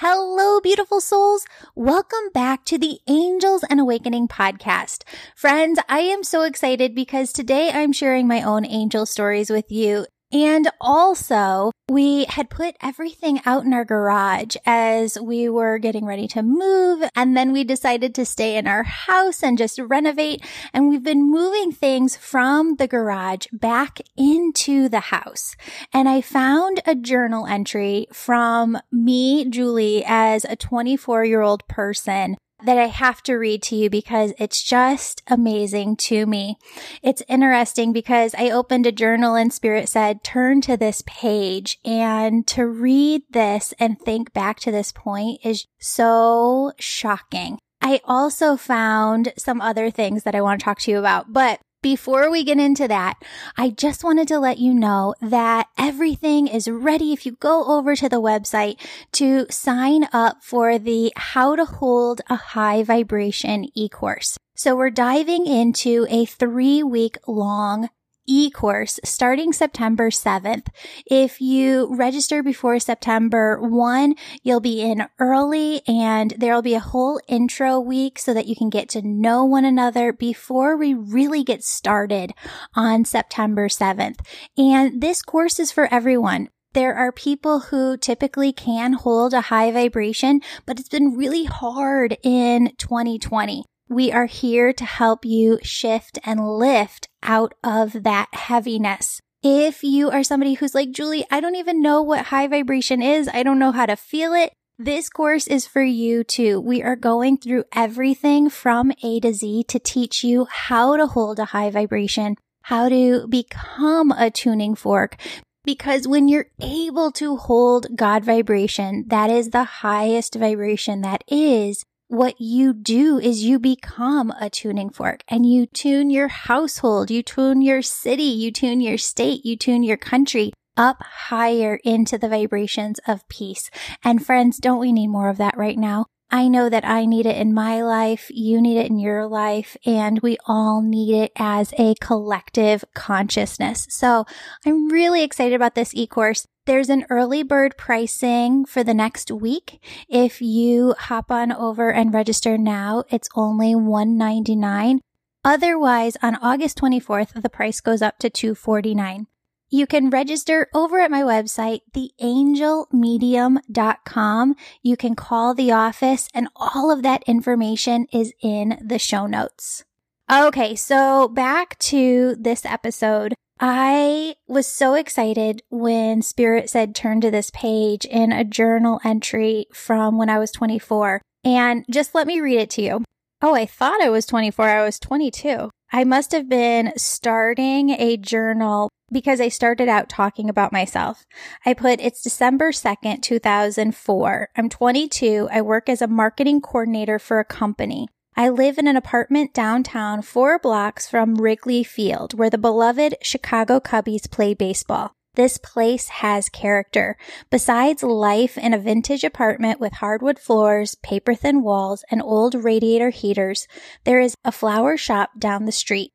Hello, 0.00 0.60
beautiful 0.60 1.00
souls. 1.00 1.46
Welcome 1.74 2.28
back 2.34 2.66
to 2.66 2.76
the 2.76 2.98
Angels 3.08 3.64
and 3.70 3.80
Awakening 3.80 4.28
podcast. 4.28 5.04
Friends, 5.34 5.78
I 5.88 6.00
am 6.00 6.22
so 6.22 6.42
excited 6.42 6.94
because 6.94 7.32
today 7.32 7.70
I'm 7.72 7.94
sharing 7.94 8.28
my 8.28 8.42
own 8.42 8.66
angel 8.66 9.06
stories 9.06 9.48
with 9.48 9.72
you. 9.72 10.04
And 10.32 10.68
also, 10.80 11.70
we 11.88 12.24
had 12.24 12.50
put 12.50 12.74
everything 12.82 13.40
out 13.46 13.64
in 13.64 13.72
our 13.72 13.84
garage 13.84 14.56
as 14.66 15.16
we 15.20 15.48
were 15.48 15.78
getting 15.78 16.04
ready 16.04 16.26
to 16.28 16.42
move. 16.42 17.08
And 17.14 17.36
then 17.36 17.52
we 17.52 17.62
decided 17.62 18.12
to 18.16 18.24
stay 18.24 18.56
in 18.56 18.66
our 18.66 18.82
house 18.82 19.42
and 19.42 19.56
just 19.56 19.78
renovate. 19.78 20.44
And 20.72 20.88
we've 20.88 21.04
been 21.04 21.30
moving 21.30 21.70
things 21.70 22.16
from 22.16 22.74
the 22.74 22.88
garage 22.88 23.46
back 23.52 24.00
into 24.16 24.88
the 24.88 25.00
house. 25.00 25.54
And 25.92 26.08
I 26.08 26.20
found 26.22 26.80
a 26.86 26.96
journal 26.96 27.46
entry 27.46 28.08
from 28.12 28.78
me, 28.90 29.44
Julie, 29.48 30.02
as 30.04 30.44
a 30.44 30.56
24 30.56 31.24
year 31.24 31.42
old 31.42 31.66
person 31.68 32.36
that 32.64 32.78
I 32.78 32.86
have 32.86 33.22
to 33.24 33.34
read 33.34 33.62
to 33.64 33.76
you 33.76 33.90
because 33.90 34.32
it's 34.38 34.62
just 34.62 35.22
amazing 35.26 35.96
to 35.96 36.26
me. 36.26 36.56
It's 37.02 37.22
interesting 37.28 37.92
because 37.92 38.34
I 38.36 38.50
opened 38.50 38.86
a 38.86 38.92
journal 38.92 39.34
and 39.34 39.52
spirit 39.52 39.88
said, 39.88 40.24
turn 40.24 40.60
to 40.62 40.76
this 40.76 41.02
page 41.06 41.78
and 41.84 42.46
to 42.48 42.66
read 42.66 43.22
this 43.30 43.74
and 43.78 44.00
think 44.00 44.32
back 44.32 44.58
to 44.60 44.70
this 44.70 44.92
point 44.92 45.40
is 45.44 45.66
so 45.78 46.72
shocking. 46.78 47.58
I 47.82 48.00
also 48.04 48.56
found 48.56 49.32
some 49.36 49.60
other 49.60 49.90
things 49.90 50.22
that 50.24 50.34
I 50.34 50.40
want 50.40 50.60
to 50.60 50.64
talk 50.64 50.78
to 50.80 50.90
you 50.90 50.98
about, 50.98 51.32
but 51.32 51.60
before 51.86 52.32
we 52.32 52.42
get 52.42 52.58
into 52.58 52.88
that, 52.88 53.14
I 53.56 53.70
just 53.70 54.02
wanted 54.02 54.26
to 54.26 54.40
let 54.40 54.58
you 54.58 54.74
know 54.74 55.14
that 55.20 55.68
everything 55.78 56.48
is 56.48 56.66
ready. 56.66 57.12
If 57.12 57.24
you 57.24 57.36
go 57.38 57.64
over 57.76 57.94
to 57.94 58.08
the 58.08 58.20
website 58.20 58.84
to 59.12 59.46
sign 59.50 60.08
up 60.12 60.42
for 60.42 60.80
the 60.80 61.12
how 61.14 61.54
to 61.54 61.64
hold 61.64 62.22
a 62.28 62.34
high 62.34 62.82
vibration 62.82 63.66
e-course. 63.76 64.36
So 64.56 64.74
we're 64.74 64.90
diving 64.90 65.46
into 65.46 66.08
a 66.10 66.24
three 66.24 66.82
week 66.82 67.18
long 67.28 67.88
e-course 68.26 69.00
starting 69.04 69.52
September 69.52 70.10
7th. 70.10 70.66
If 71.06 71.40
you 71.40 71.94
register 71.94 72.42
before 72.42 72.78
September 72.78 73.60
1, 73.60 74.14
you'll 74.42 74.60
be 74.60 74.82
in 74.82 75.06
early 75.18 75.82
and 75.86 76.34
there'll 76.38 76.62
be 76.62 76.74
a 76.74 76.80
whole 76.80 77.20
intro 77.28 77.80
week 77.80 78.18
so 78.18 78.34
that 78.34 78.46
you 78.46 78.56
can 78.56 78.70
get 78.70 78.88
to 78.90 79.02
know 79.02 79.44
one 79.44 79.64
another 79.64 80.12
before 80.12 80.76
we 80.76 80.94
really 80.94 81.44
get 81.44 81.64
started 81.64 82.32
on 82.74 83.04
September 83.04 83.68
7th. 83.68 84.18
And 84.56 85.00
this 85.00 85.22
course 85.22 85.58
is 85.58 85.72
for 85.72 85.92
everyone. 85.92 86.48
There 86.76 86.94
are 86.94 87.10
people 87.10 87.60
who 87.60 87.96
typically 87.96 88.52
can 88.52 88.92
hold 88.92 89.32
a 89.32 89.40
high 89.40 89.70
vibration, 89.70 90.42
but 90.66 90.78
it's 90.78 90.90
been 90.90 91.16
really 91.16 91.44
hard 91.44 92.18
in 92.22 92.72
2020. 92.76 93.64
We 93.88 94.12
are 94.12 94.26
here 94.26 94.72
to 94.72 94.84
help 94.84 95.24
you 95.24 95.58
shift 95.62 96.18
and 96.24 96.46
lift 96.46 97.08
out 97.26 97.54
of 97.62 98.04
that 98.04 98.28
heaviness. 98.32 99.20
If 99.42 99.84
you 99.84 100.10
are 100.10 100.24
somebody 100.24 100.54
who's 100.54 100.74
like, 100.74 100.90
Julie, 100.90 101.26
I 101.30 101.40
don't 101.40 101.56
even 101.56 101.82
know 101.82 102.02
what 102.02 102.26
high 102.26 102.46
vibration 102.46 103.02
is. 103.02 103.28
I 103.28 103.42
don't 103.42 103.58
know 103.58 103.72
how 103.72 103.86
to 103.86 103.96
feel 103.96 104.32
it. 104.32 104.52
This 104.78 105.08
course 105.08 105.46
is 105.46 105.66
for 105.66 105.82
you 105.82 106.24
too. 106.24 106.60
We 106.60 106.82
are 106.82 106.96
going 106.96 107.38
through 107.38 107.64
everything 107.72 108.50
from 108.50 108.92
A 109.02 109.20
to 109.20 109.32
Z 109.32 109.64
to 109.68 109.78
teach 109.78 110.22
you 110.24 110.46
how 110.50 110.96
to 110.96 111.06
hold 111.06 111.38
a 111.38 111.46
high 111.46 111.70
vibration, 111.70 112.36
how 112.62 112.88
to 112.88 113.26
become 113.28 114.10
a 114.12 114.30
tuning 114.30 114.74
fork. 114.74 115.16
Because 115.64 116.06
when 116.06 116.28
you're 116.28 116.48
able 116.60 117.10
to 117.12 117.36
hold 117.36 117.96
God 117.96 118.24
vibration, 118.24 119.04
that 119.08 119.30
is 119.30 119.50
the 119.50 119.64
highest 119.64 120.34
vibration 120.34 121.00
that 121.00 121.24
is 121.26 121.84
what 122.08 122.40
you 122.40 122.72
do 122.72 123.18
is 123.18 123.44
you 123.44 123.58
become 123.58 124.32
a 124.40 124.48
tuning 124.48 124.90
fork 124.90 125.22
and 125.28 125.44
you 125.44 125.66
tune 125.66 126.10
your 126.10 126.28
household, 126.28 127.10
you 127.10 127.22
tune 127.22 127.62
your 127.62 127.82
city, 127.82 128.22
you 128.22 128.52
tune 128.52 128.80
your 128.80 128.98
state, 128.98 129.44
you 129.44 129.56
tune 129.56 129.82
your 129.82 129.96
country 129.96 130.52
up 130.76 131.02
higher 131.02 131.80
into 131.84 132.18
the 132.18 132.28
vibrations 132.28 133.00
of 133.06 133.26
peace. 133.28 133.70
And 134.04 134.24
friends, 134.24 134.58
don't 134.58 134.78
we 134.78 134.92
need 134.92 135.08
more 135.08 135.28
of 135.28 135.38
that 135.38 135.56
right 135.56 135.78
now? 135.78 136.06
I 136.30 136.48
know 136.48 136.68
that 136.68 136.84
I 136.84 137.06
need 137.06 137.24
it 137.24 137.36
in 137.36 137.54
my 137.54 137.82
life. 137.82 138.30
You 138.30 138.60
need 138.60 138.78
it 138.78 138.90
in 138.90 138.98
your 138.98 139.26
life 139.26 139.76
and 139.86 140.20
we 140.20 140.36
all 140.46 140.82
need 140.82 141.14
it 141.14 141.32
as 141.36 141.72
a 141.78 141.94
collective 142.00 142.84
consciousness. 142.94 143.86
So 143.90 144.26
I'm 144.64 144.88
really 144.88 145.22
excited 145.22 145.54
about 145.54 145.76
this 145.76 145.94
e-course. 145.94 146.46
There's 146.66 146.90
an 146.90 147.06
early 147.10 147.44
bird 147.44 147.76
pricing 147.76 148.64
for 148.64 148.82
the 148.82 148.92
next 148.92 149.30
week. 149.30 149.80
If 150.08 150.42
you 150.42 150.96
hop 150.98 151.30
on 151.30 151.52
over 151.52 151.92
and 151.92 152.12
register 152.12 152.58
now, 152.58 153.04
it's 153.08 153.28
only 153.36 153.76
199. 153.76 155.00
Otherwise, 155.44 156.16
on 156.24 156.34
August 156.42 156.76
24th, 156.78 157.40
the 157.40 157.48
price 157.48 157.80
goes 157.80 158.02
up 158.02 158.18
to 158.18 158.28
249. 158.28 159.28
You 159.68 159.86
can 159.86 160.10
register 160.10 160.66
over 160.74 160.98
at 160.98 161.12
my 161.12 161.22
website, 161.22 161.82
theangelmedium.com. 161.94 164.56
You 164.82 164.96
can 164.96 165.14
call 165.14 165.54
the 165.54 165.70
office 165.70 166.28
and 166.34 166.48
all 166.56 166.90
of 166.90 167.04
that 167.04 167.22
information 167.28 168.08
is 168.12 168.32
in 168.42 168.76
the 168.84 168.98
show 168.98 169.28
notes. 169.28 169.84
Okay, 170.30 170.74
so 170.74 171.28
back 171.28 171.78
to 171.78 172.34
this 172.40 172.64
episode. 172.64 173.34
I 173.58 174.36
was 174.46 174.66
so 174.66 174.94
excited 174.94 175.62
when 175.70 176.20
Spirit 176.20 176.68
said 176.68 176.94
turn 176.94 177.22
to 177.22 177.30
this 177.30 177.50
page 177.50 178.04
in 178.04 178.30
a 178.30 178.44
journal 178.44 179.00
entry 179.02 179.66
from 179.72 180.18
when 180.18 180.28
I 180.28 180.38
was 180.38 180.50
24. 180.50 181.22
And 181.42 181.84
just 181.90 182.14
let 182.14 182.26
me 182.26 182.40
read 182.40 182.58
it 182.58 182.70
to 182.70 182.82
you. 182.82 183.04
Oh, 183.40 183.54
I 183.54 183.64
thought 183.64 184.02
I 184.02 184.10
was 184.10 184.26
24. 184.26 184.68
I 184.68 184.84
was 184.84 184.98
22. 184.98 185.70
I 185.92 186.04
must 186.04 186.32
have 186.32 186.48
been 186.48 186.92
starting 186.96 187.90
a 187.90 188.18
journal 188.18 188.90
because 189.10 189.40
I 189.40 189.48
started 189.48 189.88
out 189.88 190.08
talking 190.08 190.50
about 190.50 190.72
myself. 190.72 191.24
I 191.64 191.72
put 191.72 192.00
it's 192.00 192.22
December 192.22 192.72
2nd, 192.72 193.22
2004. 193.22 194.48
I'm 194.56 194.68
22. 194.68 195.48
I 195.50 195.62
work 195.62 195.88
as 195.88 196.02
a 196.02 196.08
marketing 196.08 196.60
coordinator 196.60 197.18
for 197.18 197.38
a 197.38 197.44
company. 197.44 198.08
I 198.38 198.50
live 198.50 198.76
in 198.76 198.86
an 198.86 198.98
apartment 198.98 199.54
downtown, 199.54 200.20
four 200.20 200.58
blocks 200.58 201.08
from 201.08 201.36
Wrigley 201.36 201.82
Field, 201.82 202.38
where 202.38 202.50
the 202.50 202.58
beloved 202.58 203.14
Chicago 203.22 203.80
Cubbies 203.80 204.30
play 204.30 204.52
baseball. 204.52 205.12
This 205.36 205.56
place 205.56 206.08
has 206.08 206.50
character. 206.50 207.16
Besides 207.50 208.02
life 208.02 208.58
in 208.58 208.74
a 208.74 208.78
vintage 208.78 209.24
apartment 209.24 209.80
with 209.80 209.94
hardwood 209.94 210.38
floors, 210.38 210.96
paper 210.96 211.34
thin 211.34 211.62
walls, 211.62 212.04
and 212.10 212.20
old 212.20 212.54
radiator 212.54 213.08
heaters, 213.08 213.66
there 214.04 214.20
is 214.20 214.34
a 214.44 214.52
flower 214.52 214.98
shop 214.98 215.30
down 215.38 215.64
the 215.64 215.72
street. 215.72 216.10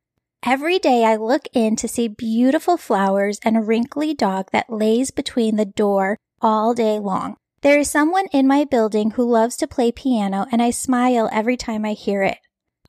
Every 0.46 0.78
day 0.78 1.04
I 1.04 1.16
look 1.16 1.48
in 1.54 1.76
to 1.78 1.88
see 1.88 2.08
beautiful 2.08 2.78
flowers 2.78 3.40
and 3.44 3.58
a 3.58 3.62
wrinkly 3.62 4.14
dog 4.14 4.50
that 4.52 4.70
lays 4.70 5.10
between 5.10 5.56
the 5.56 5.66
door 5.66 6.18
all 6.40 6.76
day 6.76 7.00
long. 7.00 7.38
There 7.62 7.78
is 7.78 7.92
someone 7.92 8.26
in 8.32 8.48
my 8.48 8.64
building 8.64 9.12
who 9.12 9.24
loves 9.24 9.56
to 9.58 9.68
play 9.68 9.92
piano 9.92 10.48
and 10.52 10.64
I 10.64 10.72
smile 10.72 11.30
every 11.32 11.56
time 11.56 11.86
I 11.86 11.94
hear 11.94 12.24
it. 12.24 12.40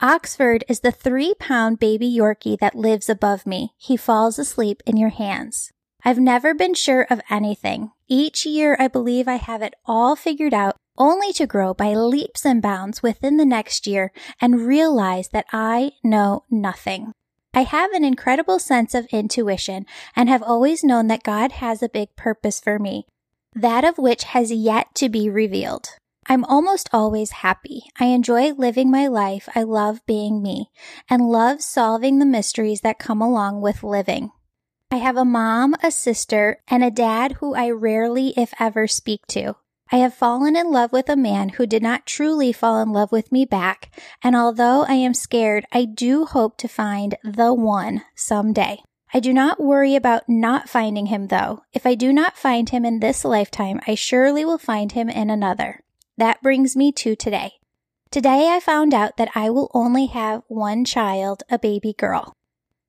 Oxford 0.01 0.65
is 0.67 0.81
the 0.81 0.91
three 0.91 1.35
pound 1.39 1.79
baby 1.79 2.11
Yorkie 2.11 2.59
that 2.59 2.75
lives 2.75 3.11
above 3.11 3.45
me. 3.45 3.75
He 3.77 3.99
falls 3.99 4.39
asleep 4.39 4.83
in 4.87 4.97
your 4.97 5.11
hands. 5.11 5.71
I've 6.07 6.19
never 6.19 6.55
been 6.55 6.73
sure 6.73 7.07
of 7.11 7.21
anything. 7.29 7.91
Each 8.09 8.47
year 8.47 8.75
I 8.81 8.89
believe 8.89 9.29
I 9.29 9.35
have 9.35 9.61
it 9.61 9.75
all 9.85 10.17
figured 10.17 10.55
out 10.55 10.77
only 10.97 11.35
to 11.35 11.47
grow 11.47 11.75
by 11.75 11.93
leaps 11.93 12.47
and 12.47 12.63
bounds 12.63 13.03
within 13.03 13.37
the 13.37 13.45
next 13.45 13.87
year 13.87 14.11
and 14.41 14.67
realize 14.67 15.29
that 15.35 15.47
I 15.53 15.93
know 16.03 16.45
nothing. 16.51 17.13
I 17.53 17.65
have 17.65 17.93
an 17.93 18.05
incredible 18.05 18.59
sense 18.59 18.95
of 18.95 19.05
intuition 19.13 19.85
and 20.17 20.31
have 20.31 20.43
always 20.43 20.83
known 20.83 21.09
that 21.09 21.23
God 21.23 21.53
has 21.53 21.83
a 21.83 21.91
big 21.91 22.17
purpose 22.17 22.59
for 22.59 22.79
me 22.79 23.05
that 23.55 23.85
of 23.85 23.99
which 23.99 24.25
has 24.25 24.51
yet 24.51 24.95
to 24.97 25.09
be 25.09 25.29
revealed. 25.29 25.91
I'm 26.27 26.45
almost 26.45 26.89
always 26.93 27.31
happy. 27.31 27.83
I 27.99 28.07
enjoy 28.07 28.53
living 28.53 28.91
my 28.91 29.09
life. 29.09 29.49
I 29.55 29.65
love 29.65 30.05
being 30.07 30.41
me 30.41 30.71
and 31.11 31.29
love 31.29 31.63
solving 31.63 32.19
the 32.19 32.27
mysteries 32.27 32.83
that 32.83 32.99
come 32.99 33.21
along 33.21 33.61
with 33.61 33.83
living. 33.83 34.31
I 34.91 34.97
have 34.97 35.17
a 35.17 35.25
mom, 35.25 35.75
a 35.83 35.91
sister, 35.91 36.61
and 36.69 36.85
a 36.85 36.91
dad 36.91 37.33
who 37.41 37.55
I 37.55 37.71
rarely, 37.71 38.35
if 38.37 38.53
ever, 38.61 38.87
speak 38.87 39.27
to. 39.29 39.57
I 39.91 39.97
have 39.97 40.15
fallen 40.15 40.55
in 40.55 40.71
love 40.71 40.93
with 40.93 41.09
a 41.09 41.17
man 41.17 41.51
who 41.51 41.67
did 41.67 41.83
not 41.83 42.07
truly 42.07 42.53
fall 42.53 42.81
in 42.81 42.93
love 42.93 43.11
with 43.11 43.33
me 43.33 43.45
back, 43.45 43.91
and 44.23 44.37
although 44.37 44.85
I 44.85 44.95
am 44.95 45.13
scared, 45.13 45.67
I 45.73 45.85
do 45.85 46.25
hope 46.25 46.57
to 46.59 46.69
find 46.69 47.17
the 47.25 47.53
one 47.53 48.03
someday. 48.15 48.83
I 49.15 49.21
do 49.21 49.35
not 49.35 49.61
worry 49.63 49.95
about 49.95 50.27
not 50.27 50.71
finding 50.71 51.07
him 51.07 51.27
though. 51.27 51.65
If 51.75 51.85
I 51.85 51.95
do 51.95 52.15
not 52.15 52.39
find 52.39 52.71
him 52.71 52.87
in 52.87 53.01
this 53.01 53.27
lifetime, 53.27 53.79
I 53.87 53.95
surely 53.95 54.43
will 54.43 54.57
find 54.57 54.93
him 54.93 55.11
in 55.11 55.29
another. 55.29 55.81
That 56.17 56.43
brings 56.43 56.77
me 56.77 56.93
to 56.93 57.15
today. 57.15 57.53
Today 58.11 58.49
I 58.51 58.61
found 58.61 58.95
out 58.95 59.19
that 59.19 59.31
I 59.35 59.51
will 59.51 59.71
only 59.75 60.07
have 60.07 60.43
one 60.49 60.87
child, 60.87 61.43
a 61.51 61.59
baby 61.59 61.93
girl. 61.93 62.35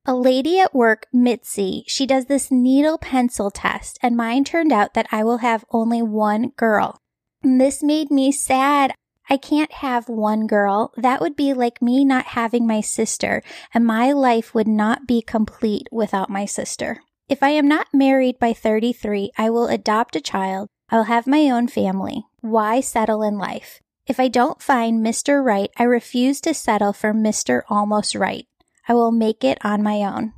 A 0.06 0.14
lady 0.14 0.58
at 0.58 0.74
work, 0.74 1.06
Mitzi, 1.12 1.84
she 1.86 2.06
does 2.06 2.26
this 2.26 2.50
needle 2.50 2.96
pencil 2.96 3.50
test 3.50 3.98
and 4.02 4.16
mine 4.16 4.44
turned 4.44 4.72
out 4.72 4.94
that 4.94 5.06
I 5.12 5.24
will 5.24 5.38
have 5.38 5.64
only 5.70 6.00
one 6.00 6.50
girl. 6.56 6.98
This 7.42 7.82
made 7.82 8.10
me 8.10 8.32
sad. 8.32 8.94
I 9.28 9.36
can't 9.36 9.72
have 9.72 10.08
one 10.08 10.46
girl. 10.46 10.92
That 10.96 11.20
would 11.20 11.36
be 11.36 11.54
like 11.54 11.80
me 11.80 12.04
not 12.04 12.26
having 12.26 12.66
my 12.66 12.80
sister, 12.80 13.42
and 13.72 13.86
my 13.86 14.12
life 14.12 14.54
would 14.54 14.68
not 14.68 15.06
be 15.06 15.22
complete 15.22 15.88
without 15.90 16.28
my 16.28 16.44
sister. 16.44 17.02
If 17.28 17.42
I 17.42 17.50
am 17.50 17.66
not 17.66 17.88
married 17.94 18.38
by 18.38 18.52
33, 18.52 19.32
I 19.38 19.48
will 19.48 19.68
adopt 19.68 20.16
a 20.16 20.20
child. 20.20 20.68
I 20.90 20.96
will 20.96 21.04
have 21.04 21.26
my 21.26 21.48
own 21.48 21.68
family. 21.68 22.26
Why 22.42 22.80
settle 22.80 23.22
in 23.22 23.38
life? 23.38 23.80
If 24.06 24.20
I 24.20 24.28
don't 24.28 24.60
find 24.60 25.04
Mr. 25.04 25.42
Right, 25.42 25.70
I 25.78 25.84
refuse 25.84 26.42
to 26.42 26.52
settle 26.52 26.92
for 26.92 27.14
Mr. 27.14 27.62
Almost 27.70 28.14
Right. 28.14 28.46
I 28.86 28.92
will 28.92 29.12
make 29.12 29.42
it 29.42 29.56
on 29.64 29.82
my 29.82 30.02
own. 30.02 30.34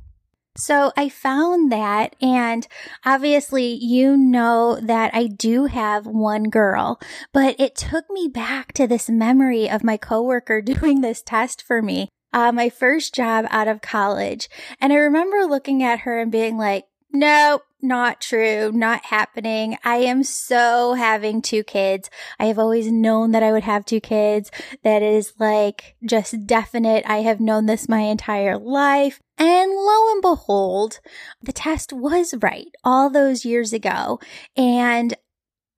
So 0.57 0.91
I 0.97 1.07
found 1.07 1.71
that 1.71 2.15
and 2.19 2.67
obviously 3.05 3.73
you 3.75 4.17
know 4.17 4.79
that 4.81 5.13
I 5.13 5.27
do 5.27 5.65
have 5.65 6.07
one 6.07 6.49
girl, 6.49 6.99
but 7.31 7.55
it 7.59 7.75
took 7.75 8.09
me 8.09 8.27
back 8.27 8.73
to 8.73 8.87
this 8.87 9.07
memory 9.07 9.69
of 9.69 9.83
my 9.83 9.97
coworker 9.97 10.61
doing 10.63 11.01
this 11.01 11.21
test 11.21 11.61
for 11.61 11.81
me. 11.81 12.09
Uh, 12.33 12.51
my 12.51 12.69
first 12.69 13.15
job 13.15 13.45
out 13.49 13.67
of 13.67 13.81
college. 13.81 14.49
And 14.81 14.91
I 14.91 14.97
remember 14.97 15.45
looking 15.45 15.81
at 15.81 15.99
her 15.99 16.19
and 16.19 16.31
being 16.31 16.57
like, 16.57 16.85
nope, 17.11 17.63
not 17.81 18.21
true, 18.21 18.71
not 18.71 19.05
happening. 19.05 19.77
I 19.83 19.97
am 19.97 20.23
so 20.23 20.93
having 20.93 21.41
two 21.41 21.63
kids. 21.63 22.09
I 22.39 22.45
have 22.45 22.59
always 22.59 22.91
known 22.91 23.31
that 23.31 23.43
I 23.43 23.51
would 23.51 23.63
have 23.63 23.85
two 23.85 23.99
kids. 24.01 24.51
That 24.83 25.01
is 25.01 25.33
like 25.39 25.95
just 26.05 26.47
definite. 26.47 27.03
I 27.07 27.17
have 27.17 27.39
known 27.39 27.65
this 27.65 27.89
my 27.89 28.01
entire 28.01 28.57
life. 28.57 29.19
And 29.37 29.71
lo 29.71 30.11
and 30.11 30.21
behold, 30.21 30.99
the 31.41 31.53
test 31.53 31.93
was 31.93 32.33
right 32.41 32.69
all 32.83 33.09
those 33.09 33.45
years 33.45 33.73
ago. 33.73 34.19
And 34.55 35.15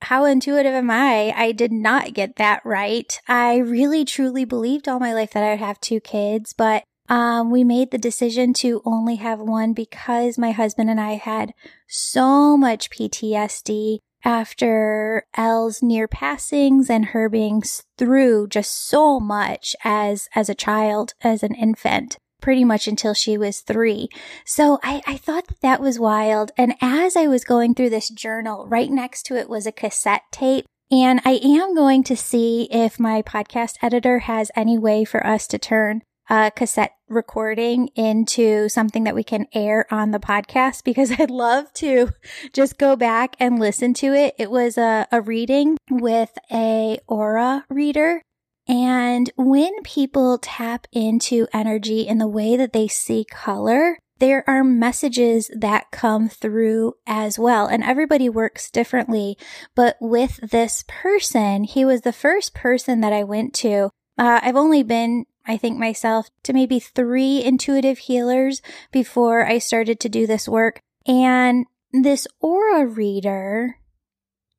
how 0.01 0.23
intuitive 0.23 0.73
am 0.73 0.89
I? 0.89 1.33
I 1.35 1.51
did 1.51 1.73
not 1.73 2.13
get 2.13 2.37
that 2.37 2.61
right. 2.63 3.19
I 3.27 3.57
really 3.57 4.05
truly 4.05 4.45
believed 4.45 4.87
all 4.87 4.99
my 4.99 5.13
life 5.13 5.31
that 5.31 5.43
I 5.43 5.51
would 5.51 5.59
have 5.59 5.81
two 5.81 5.99
kids, 5.99 6.53
but 6.53 6.83
um, 7.09 7.49
we 7.49 7.63
made 7.63 7.91
the 7.91 7.97
decision 7.97 8.53
to 8.53 8.81
only 8.85 9.15
have 9.15 9.39
one 9.39 9.73
because 9.73 10.37
my 10.37 10.51
husband 10.51 10.89
and 10.89 11.01
I 11.01 11.13
had 11.13 11.53
so 11.87 12.55
much 12.55 12.89
PTSD 12.89 13.97
after 14.23 15.25
Elle's 15.35 15.81
near 15.81 16.07
passings 16.07 16.89
and 16.89 17.05
her 17.05 17.27
being 17.27 17.63
through 17.97 18.47
just 18.47 18.87
so 18.87 19.19
much 19.19 19.75
as, 19.83 20.29
as 20.35 20.49
a 20.49 20.55
child, 20.55 21.13
as 21.21 21.41
an 21.41 21.55
infant 21.55 22.17
pretty 22.41 22.63
much 22.63 22.87
until 22.87 23.13
she 23.13 23.37
was 23.37 23.59
three. 23.59 24.07
So 24.45 24.79
I, 24.81 25.01
I 25.05 25.17
thought 25.17 25.47
that 25.47 25.59
that 25.61 25.81
was 25.81 25.99
wild. 25.99 26.51
And 26.57 26.73
as 26.81 27.17
I 27.17 27.27
was 27.27 27.43
going 27.43 27.75
through 27.75 27.89
this 27.89 28.09
journal, 28.09 28.65
right 28.67 28.89
next 28.89 29.23
to 29.23 29.35
it 29.35 29.49
was 29.49 29.67
a 29.67 29.73
cassette 29.73 30.23
tape. 30.31 30.65
And 30.89 31.21
I 31.25 31.39
am 31.43 31.75
going 31.75 32.03
to 32.05 32.15
see 32.15 32.69
if 32.71 32.99
my 32.99 33.21
podcast 33.21 33.75
editor 33.81 34.19
has 34.19 34.51
any 34.55 34.77
way 34.77 35.03
for 35.03 35.25
us 35.25 35.47
to 35.47 35.59
turn 35.59 36.01
a 36.29 36.51
cassette 36.55 36.93
recording 37.07 37.87
into 37.95 38.69
something 38.69 39.03
that 39.03 39.15
we 39.15 39.23
can 39.23 39.47
air 39.53 39.85
on 39.91 40.11
the 40.11 40.19
podcast 40.19 40.83
because 40.83 41.11
I'd 41.19 41.31
love 41.31 41.73
to 41.75 42.11
just 42.53 42.77
go 42.77 42.95
back 42.95 43.35
and 43.39 43.59
listen 43.59 43.93
to 43.95 44.13
it. 44.13 44.35
It 44.37 44.51
was 44.51 44.77
a, 44.77 45.07
a 45.11 45.21
reading 45.21 45.77
with 45.89 46.37
a 46.51 46.99
aura 47.07 47.65
reader. 47.69 48.21
And 48.67 49.31
when 49.35 49.81
people 49.81 50.37
tap 50.37 50.85
into 50.91 51.47
energy 51.51 52.01
in 52.01 52.19
the 52.19 52.27
way 52.27 52.55
that 52.55 52.71
they 52.71 52.87
see 52.87 53.25
color, 53.25 53.97
there 54.19 54.43
are 54.47 54.63
messages 54.63 55.49
that 55.57 55.91
come 55.91 56.29
through 56.29 56.93
as 57.07 57.39
well. 57.39 57.65
And 57.65 57.83
everybody 57.83 58.29
works 58.29 58.69
differently. 58.69 59.37
But 59.75 59.97
with 59.99 60.39
this 60.51 60.83
person, 60.87 61.63
he 61.63 61.83
was 61.83 62.01
the 62.01 62.13
first 62.13 62.53
person 62.53 63.01
that 63.01 63.13
I 63.13 63.23
went 63.23 63.55
to. 63.55 63.89
Uh, 64.19 64.39
I've 64.43 64.57
only 64.57 64.83
been 64.83 65.25
I 65.49 65.57
think 65.57 65.79
myself 65.79 66.29
to 66.43 66.53
maybe 66.53 66.79
three 66.79 67.43
intuitive 67.43 67.97
healers 67.97 68.61
before 68.91 69.47
I 69.47 69.57
started 69.57 69.99
to 70.01 70.07
do 70.07 70.27
this 70.27 70.47
work. 70.47 70.79
And 71.07 71.65
this 71.91 72.27
aura 72.39 72.85
reader 72.85 73.77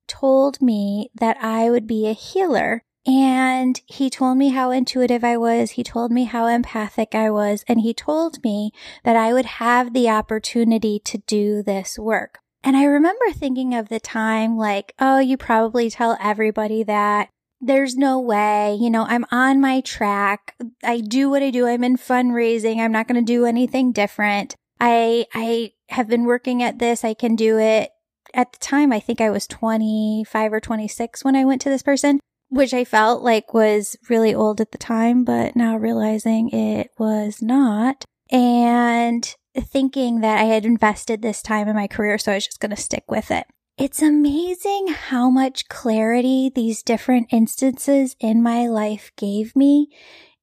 told 0.09 0.61
me 0.61 1.11
that 1.15 1.37
I 1.41 1.71
would 1.71 1.87
be 1.87 2.09
a 2.09 2.13
healer. 2.13 2.83
And 3.07 3.81
he 3.87 4.11
told 4.11 4.37
me 4.37 4.49
how 4.49 4.73
intuitive 4.73 5.23
I 5.23 5.37
was. 5.37 5.71
He 5.73 5.85
told 5.85 6.11
me 6.11 6.25
how 6.25 6.49
empathic 6.49 7.15
I 7.15 7.31
was. 7.31 7.65
And 7.69 7.81
he 7.81 7.95
told 7.95 8.43
me 8.43 8.73
that 9.05 9.15
I 9.15 9.33
would 9.33 9.47
have 9.47 9.95
the 9.95 10.11
opportunity 10.11 10.99
to 11.05 11.19
do 11.19 11.63
this 11.63 12.01
work. 12.01 12.41
And 12.65 12.77
I 12.77 12.85
remember 12.85 13.31
thinking 13.33 13.75
of 13.75 13.89
the 13.89 14.01
time 14.01 14.59
like, 14.59 14.93
oh, 14.99 15.21
you 15.21 15.37
probably 15.37 15.89
tell 15.89 16.19
everybody 16.21 16.83
that 16.83 17.31
there's 17.61 17.97
no 17.97 18.19
way, 18.19 18.75
you 18.81 18.91
know, 18.91 19.05
I'm 19.05 19.27
on 19.31 19.61
my 19.61 19.81
track. 19.81 20.55
I 20.83 21.01
do 21.01 21.29
what 21.29 21.43
I 21.43 21.51
do. 21.51 21.67
I'm 21.67 21.85
in 21.85 21.97
fundraising. 21.97 22.79
I'm 22.79 22.93
not 22.93 23.07
going 23.07 23.25
to 23.25 23.33
do 23.33 23.45
anything 23.45 23.93
different. 23.93 24.55
I, 24.81 25.27
I 25.35 25.73
have 25.91 26.09
been 26.09 26.25
working 26.25 26.63
at 26.63 26.79
this. 26.79 27.05
I 27.05 27.15
can 27.15 27.37
do 27.37 27.59
it. 27.59 27.91
At 28.33 28.53
the 28.53 28.59
time, 28.59 28.93
I 28.93 29.01
think 29.01 29.21
I 29.21 29.31
was 29.31 29.47
25 29.47 30.53
or 30.53 30.61
26 30.61 31.25
when 31.25 31.37
I 31.37 31.45
went 31.45 31.61
to 31.63 31.69
this 31.69 31.83
person, 31.83 32.21
which 32.49 32.73
I 32.73 32.85
felt 32.85 33.23
like 33.23 33.53
was 33.53 33.97
really 34.09 34.35
old 34.35 34.61
at 34.61 34.73
the 34.73 34.79
time, 34.79 35.25
but 35.25 35.57
now 35.57 35.77
realizing 35.77 36.49
it 36.51 36.91
was 36.99 37.43
not. 37.43 38.05
And 38.31 39.35
thinking 39.57 40.21
that 40.21 40.39
I 40.39 40.45
had 40.45 40.65
invested 40.65 41.21
this 41.21 41.43
time 41.43 41.69
in 41.69 41.75
my 41.75 41.89
career, 41.89 42.17
so 42.19 42.33
I 42.33 42.37
was 42.37 42.47
just 42.47 42.61
going 42.61 42.71
to 42.71 42.77
stick 42.77 43.11
with 43.11 43.31
it. 43.31 43.47
It's 43.81 44.03
amazing 44.03 44.89
how 44.89 45.31
much 45.31 45.67
clarity 45.71 46.53
these 46.55 46.83
different 46.83 47.29
instances 47.31 48.15
in 48.21 48.43
my 48.43 48.67
life 48.67 49.11
gave 49.17 49.57
me 49.57 49.89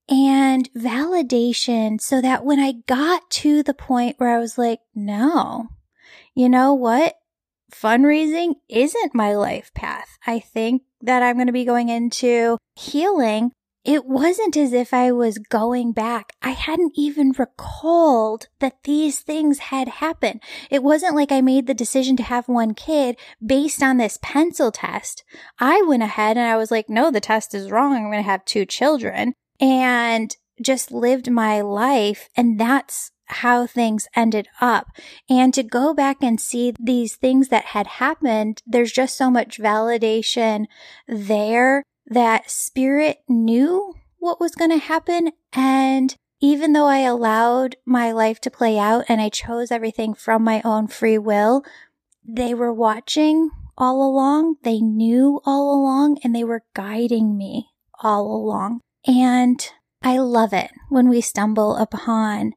and 0.09 0.67
validation 0.73 2.01
so 2.01 2.19
that 2.19 2.43
when 2.43 2.59
I 2.59 2.81
got 2.87 3.29
to 3.29 3.61
the 3.61 3.75
point 3.75 4.15
where 4.17 4.35
I 4.35 4.39
was 4.39 4.57
like, 4.57 4.79
no, 4.95 5.67
you 6.33 6.49
know 6.49 6.73
what? 6.73 7.13
Fundraising 7.71 8.55
isn't 8.69 9.13
my 9.13 9.35
life 9.35 9.71
path. 9.75 10.17
I 10.25 10.39
think 10.39 10.81
that 11.01 11.21
I'm 11.21 11.35
going 11.35 11.45
to 11.45 11.53
be 11.53 11.63
going 11.63 11.89
into 11.89 12.57
healing 12.75 13.51
it 13.87 14.05
wasn't 14.05 14.57
as 14.57 14.73
if 14.73 14.93
I 14.93 15.13
was 15.13 15.37
going 15.37 15.93
back. 15.93 16.33
I 16.41 16.49
hadn't 16.49 16.91
even 16.97 17.31
recalled 17.31 18.49
that 18.59 18.83
these 18.83 19.21
things 19.21 19.59
had 19.59 19.87
happened. 19.87 20.43
It 20.69 20.83
wasn't 20.83 21.15
like 21.15 21.31
I 21.31 21.39
made 21.39 21.67
the 21.67 21.73
decision 21.73 22.17
to 22.17 22.23
have 22.23 22.49
one 22.49 22.73
kid 22.73 23.17
based 23.43 23.81
on 23.81 23.95
this 23.95 24.19
pencil 24.21 24.73
test. 24.73 25.23
I 25.57 25.81
went 25.83 26.03
ahead 26.03 26.35
and 26.35 26.45
I 26.45 26.57
was 26.57 26.69
like, 26.69 26.89
no, 26.89 27.09
the 27.09 27.21
test 27.21 27.55
is 27.55 27.71
wrong. 27.71 27.95
I'm 27.95 28.11
going 28.11 28.17
to 28.17 28.21
have 28.23 28.43
two 28.43 28.65
children 28.65 29.33
and 29.57 30.35
just 30.61 30.91
lived 30.91 31.31
my 31.31 31.61
life. 31.61 32.27
And 32.35 32.59
that's 32.59 33.11
how 33.27 33.67
things 33.67 34.09
ended 34.17 34.49
up. 34.59 34.87
And 35.29 35.53
to 35.53 35.63
go 35.63 35.93
back 35.93 36.17
and 36.21 36.41
see 36.41 36.73
these 36.77 37.15
things 37.15 37.47
that 37.49 37.65
had 37.65 37.87
happened, 37.87 38.61
there's 38.67 38.91
just 38.91 39.15
so 39.15 39.31
much 39.31 39.59
validation 39.59 40.65
there 41.07 41.83
that 42.07 42.49
spirit 42.49 43.19
knew 43.27 43.93
what 44.19 44.39
was 44.39 44.55
going 44.55 44.71
to 44.71 44.77
happen. 44.77 45.31
And 45.53 46.15
even 46.39 46.73
though 46.73 46.87
I 46.87 46.99
allowed 46.99 47.75
my 47.85 48.11
life 48.11 48.39
to 48.41 48.51
play 48.51 48.77
out 48.77 49.05
and 49.07 49.21
I 49.21 49.29
chose 49.29 49.71
everything 49.71 50.13
from 50.13 50.43
my 50.43 50.61
own 50.63 50.87
free 50.87 51.17
will, 51.17 51.63
they 52.23 52.53
were 52.53 52.73
watching 52.73 53.49
all 53.77 54.07
along. 54.07 54.55
They 54.63 54.79
knew 54.79 55.41
all 55.45 55.73
along 55.73 56.19
and 56.23 56.35
they 56.35 56.43
were 56.43 56.65
guiding 56.73 57.37
me 57.37 57.69
all 58.01 58.25
along. 58.35 58.81
And 59.05 59.67
I 60.01 60.19
love 60.19 60.53
it 60.53 60.71
when 60.89 61.09
we 61.09 61.21
stumble 61.21 61.75
upon 61.75 62.53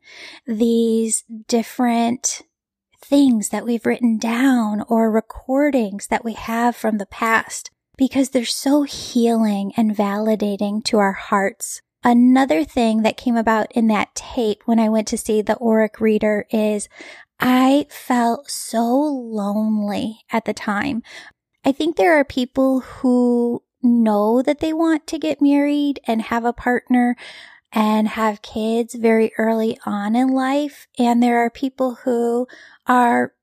these 0.47 1.25
different 1.49 2.43
things 3.03 3.49
that 3.49 3.65
we've 3.65 3.87
written 3.87 4.19
down 4.19 4.85
or 4.89 5.11
recordings 5.11 6.09
that 6.09 6.25
we 6.25 6.35
have 6.35 6.77
from 6.77 6.99
the 6.99 7.07
past 7.07 7.71
because 8.01 8.31
they're 8.31 8.47
so 8.47 8.85
healing 8.85 9.75
and 9.77 9.95
validating 9.95 10.83
to 10.83 10.97
our 10.97 11.13
hearts. 11.13 11.83
Another 12.03 12.65
thing 12.65 13.03
that 13.03 13.19
came 13.19 13.37
about 13.37 13.71
in 13.73 13.89
that 13.89 14.15
tape 14.15 14.63
when 14.65 14.81
I 14.81 14.89
went 14.89 15.07
to 15.09 15.19
see 15.19 15.43
the 15.43 15.59
Auric 15.61 16.01
reader 16.01 16.47
is 16.51 16.89
I 17.39 17.87
felt 17.91 18.51
so 18.51 18.87
lonely 18.87 20.21
at 20.33 20.47
the 20.47 20.55
time. 20.55 21.03
I 21.63 21.73
think 21.73 21.97
there 21.97 22.19
are 22.19 22.25
people 22.25 22.81
who 22.81 23.63
know 23.83 24.41
that 24.41 24.61
they 24.61 24.73
want 24.73 25.07
to 25.09 25.19
get 25.19 25.43
married 25.43 26.01
and 26.07 26.23
have 26.23 26.47
a 26.47 26.55
partner 26.55 27.17
and 27.71 28.09
have 28.09 28.41
kids 28.41 28.95
very 28.95 29.31
early 29.37 29.79
on 29.85 30.17
in 30.17 30.29
life. 30.29 30.87
And 30.99 31.23
there 31.23 31.45
are 31.45 31.51
people 31.51 31.97
who 31.97 32.49
are 32.87 33.35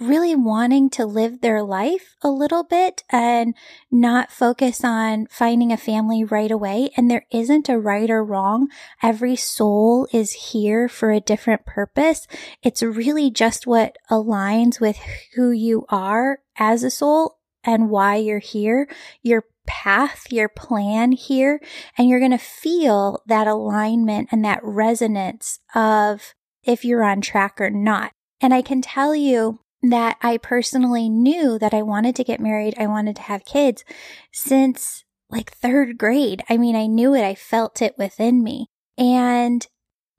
really 0.00 0.34
wanting 0.34 0.88
to 0.88 1.04
live 1.04 1.40
their 1.40 1.62
life 1.62 2.16
a 2.22 2.30
little 2.30 2.64
bit 2.64 3.04
and 3.10 3.54
not 3.90 4.32
focus 4.32 4.82
on 4.82 5.26
finding 5.30 5.70
a 5.70 5.76
family 5.76 6.24
right 6.24 6.50
away. 6.50 6.90
And 6.96 7.10
there 7.10 7.26
isn't 7.30 7.68
a 7.68 7.78
right 7.78 8.10
or 8.10 8.24
wrong. 8.24 8.68
Every 9.02 9.36
soul 9.36 10.08
is 10.12 10.32
here 10.32 10.88
for 10.88 11.10
a 11.10 11.20
different 11.20 11.66
purpose. 11.66 12.26
It's 12.62 12.82
really 12.82 13.30
just 13.30 13.66
what 13.66 13.96
aligns 14.10 14.80
with 14.80 14.98
who 15.34 15.50
you 15.50 15.84
are 15.90 16.38
as 16.56 16.82
a 16.82 16.90
soul 16.90 17.38
and 17.62 17.90
why 17.90 18.16
you're 18.16 18.38
here, 18.38 18.88
your 19.22 19.44
path, 19.66 20.32
your 20.32 20.48
plan 20.48 21.12
here, 21.12 21.60
and 21.98 22.08
you're 22.08 22.18
going 22.18 22.30
to 22.30 22.38
feel 22.38 23.22
that 23.26 23.46
alignment 23.46 24.28
and 24.32 24.44
that 24.44 24.60
resonance 24.62 25.58
of 25.74 26.34
if 26.64 26.84
you're 26.84 27.04
on 27.04 27.20
track 27.20 27.60
or 27.60 27.70
not. 27.70 28.12
And 28.40 28.54
I 28.54 28.62
can 28.62 28.80
tell 28.80 29.14
you 29.14 29.60
that 29.82 30.16
I 30.20 30.36
personally 30.36 31.08
knew 31.08 31.58
that 31.58 31.74
I 31.74 31.82
wanted 31.82 32.16
to 32.16 32.24
get 32.24 32.40
married. 32.40 32.74
I 32.78 32.86
wanted 32.86 33.16
to 33.16 33.22
have 33.22 33.44
kids 33.44 33.84
since 34.32 35.04
like 35.30 35.52
third 35.52 35.96
grade. 35.96 36.42
I 36.48 36.56
mean, 36.56 36.76
I 36.76 36.86
knew 36.86 37.14
it. 37.14 37.24
I 37.24 37.34
felt 37.34 37.80
it 37.80 37.94
within 37.96 38.42
me. 38.42 38.66
And 38.98 39.66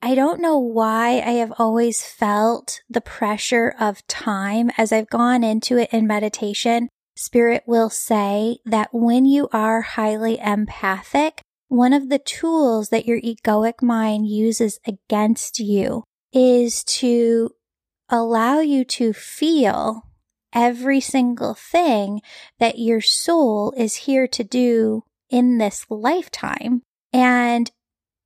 I 0.02 0.16
don't 0.16 0.42
know 0.42 0.58
why 0.58 1.20
I 1.20 1.34
have 1.34 1.54
always 1.60 2.04
felt 2.04 2.82
the 2.90 3.02
pressure 3.02 3.76
of 3.80 4.06
time 4.08 4.72
as 4.78 4.92
I've 4.92 5.10
gone 5.10 5.44
into 5.44 5.78
it 5.78 5.90
in 5.92 6.08
meditation. 6.08 6.90
Spirit 7.16 7.64
will 7.68 7.90
say 7.90 8.58
that 8.66 8.90
when 8.92 9.26
you 9.26 9.48
are 9.54 9.82
highly 9.82 10.40
empathic, 10.40 11.42
one 11.68 11.94
of 11.94 12.10
the 12.10 12.18
tools 12.18 12.90
that 12.90 13.06
your 13.06 13.22
egoic 13.22 13.84
mind 13.84 14.28
uses 14.28 14.80
against 14.88 15.60
you 15.60 16.04
is 16.34 16.84
to 16.86 17.52
allow 18.12 18.60
you 18.60 18.84
to 18.84 19.14
feel 19.14 20.04
every 20.54 21.00
single 21.00 21.54
thing 21.54 22.22
that 22.60 22.78
your 22.78 23.02
soul 23.02 23.74
is 23.78 23.96
here 23.96 24.28
to 24.28 24.44
do 24.44 25.04
in 25.30 25.58
this 25.58 25.86
lifetime. 25.90 26.84
And 27.14 27.72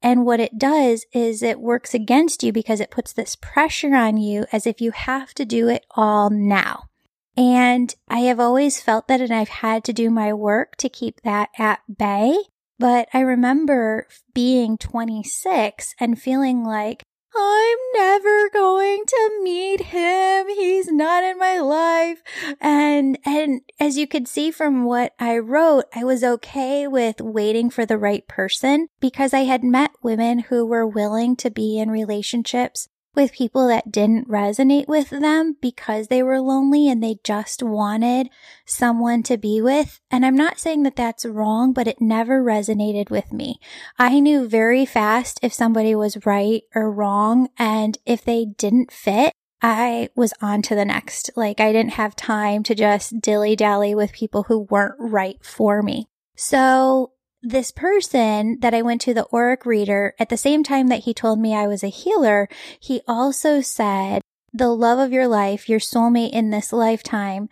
and 0.01 0.25
what 0.25 0.39
it 0.39 0.59
does 0.59 1.05
is 1.13 1.41
it 1.41 1.59
works 1.59 1.93
against 1.93 2.43
you 2.43 2.51
because 2.51 2.79
it 2.79 2.91
puts 2.91 3.13
this 3.13 3.35
pressure 3.35 3.95
on 3.95 4.17
you 4.17 4.45
as 4.51 4.67
if 4.67 4.79
you 4.79 4.91
have 4.91 5.33
to 5.35 5.45
do 5.45 5.67
it 5.67 5.85
all 5.91 6.29
now. 6.29 6.89
And 7.35 7.93
I 8.07 8.19
have 8.19 8.39
always 8.39 8.81
felt 8.81 9.07
that 9.07 9.19
and 9.19 9.33
I've 9.33 9.49
had 9.49 9.83
to 9.85 9.93
do 9.93 10.09
my 10.09 10.31
work 10.31 10.75
to 10.77 10.89
keep 10.89 11.21
that 11.21 11.49
at 11.57 11.79
bay. 11.97 12.37
But 12.77 13.07
I 13.13 13.21
remember 13.21 14.07
being 14.33 14.77
26 14.77 15.95
and 15.99 16.21
feeling 16.21 16.63
like 16.63 17.03
I'm 17.37 17.77
never 17.93 18.49
going 18.49 19.03
to 19.05 19.39
meet 19.43 19.81
him. 19.81 20.47
He's 20.47 20.91
not 20.91 21.23
in 21.23 21.37
my 21.37 21.59
life. 21.59 22.23
And, 22.61 23.17
and 23.25 23.61
as 23.79 23.97
you 23.97 24.07
could 24.07 24.27
see 24.27 24.51
from 24.51 24.85
what 24.85 25.13
I 25.19 25.37
wrote, 25.37 25.85
I 25.93 26.03
was 26.03 26.23
okay 26.23 26.87
with 26.87 27.19
waiting 27.19 27.69
for 27.69 27.85
the 27.85 27.97
right 27.97 28.27
person 28.27 28.87
because 28.99 29.33
I 29.33 29.41
had 29.41 29.63
met 29.63 29.91
women 30.01 30.39
who 30.39 30.65
were 30.65 30.87
willing 30.87 31.35
to 31.37 31.49
be 31.49 31.77
in 31.77 31.89
relationships 31.91 32.87
with 33.15 33.31
people 33.31 33.67
that 33.67 33.91
didn't 33.91 34.27
resonate 34.27 34.87
with 34.87 35.09
them 35.09 35.57
because 35.61 36.07
they 36.07 36.21
were 36.21 36.41
lonely 36.41 36.89
and 36.89 37.01
they 37.01 37.17
just 37.23 37.63
wanted 37.63 38.29
someone 38.65 39.23
to 39.23 39.37
be 39.37 39.61
with. 39.61 39.99
And 40.11 40.25
I'm 40.25 40.35
not 40.35 40.59
saying 40.59 40.83
that 40.83 40.95
that's 40.95 41.25
wrong, 41.25 41.73
but 41.73 41.87
it 41.87 42.01
never 42.01 42.43
resonated 42.43 43.09
with 43.09 43.31
me. 43.31 43.59
I 43.97 44.19
knew 44.19 44.47
very 44.47 44.85
fast 44.85 45.39
if 45.41 45.53
somebody 45.53 45.95
was 45.95 46.25
right 46.25 46.63
or 46.73 46.91
wrong. 46.91 47.49
And 47.57 47.97
if 48.05 48.23
they 48.23 48.45
didn't 48.45 48.91
fit, 48.91 49.33
I 49.61 50.09
was 50.15 50.33
on 50.41 50.61
to 50.63 50.75
the 50.75 50.85
next. 50.85 51.31
Like 51.35 51.59
I 51.59 51.71
didn't 51.71 51.93
have 51.93 52.15
time 52.15 52.63
to 52.63 52.75
just 52.75 53.19
dilly 53.19 53.55
dally 53.55 53.95
with 53.95 54.11
people 54.11 54.43
who 54.43 54.67
weren't 54.69 54.95
right 54.99 55.43
for 55.43 55.81
me. 55.81 56.07
So 56.35 57.13
this 57.45 57.71
person 57.71 58.57
that 58.61 58.73
I 58.73 58.81
went 58.81 59.01
to 59.01 59.13
the 59.13 59.27
Auric 59.31 59.65
reader 59.65 60.15
at 60.19 60.29
the 60.29 60.37
same 60.37 60.63
time 60.63 60.87
that 60.87 61.03
he 61.03 61.13
told 61.13 61.39
me 61.39 61.53
I 61.53 61.67
was 61.67 61.83
a 61.83 61.89
healer, 61.89 62.49
he 62.79 63.01
also 63.07 63.61
said 63.61 64.21
the 64.51 64.69
love 64.69 64.99
of 64.99 65.11
your 65.11 65.27
life, 65.27 65.69
your 65.69 65.79
soulmate 65.79 66.31
in 66.31 66.49
this 66.49 66.73
lifetime 66.73 67.47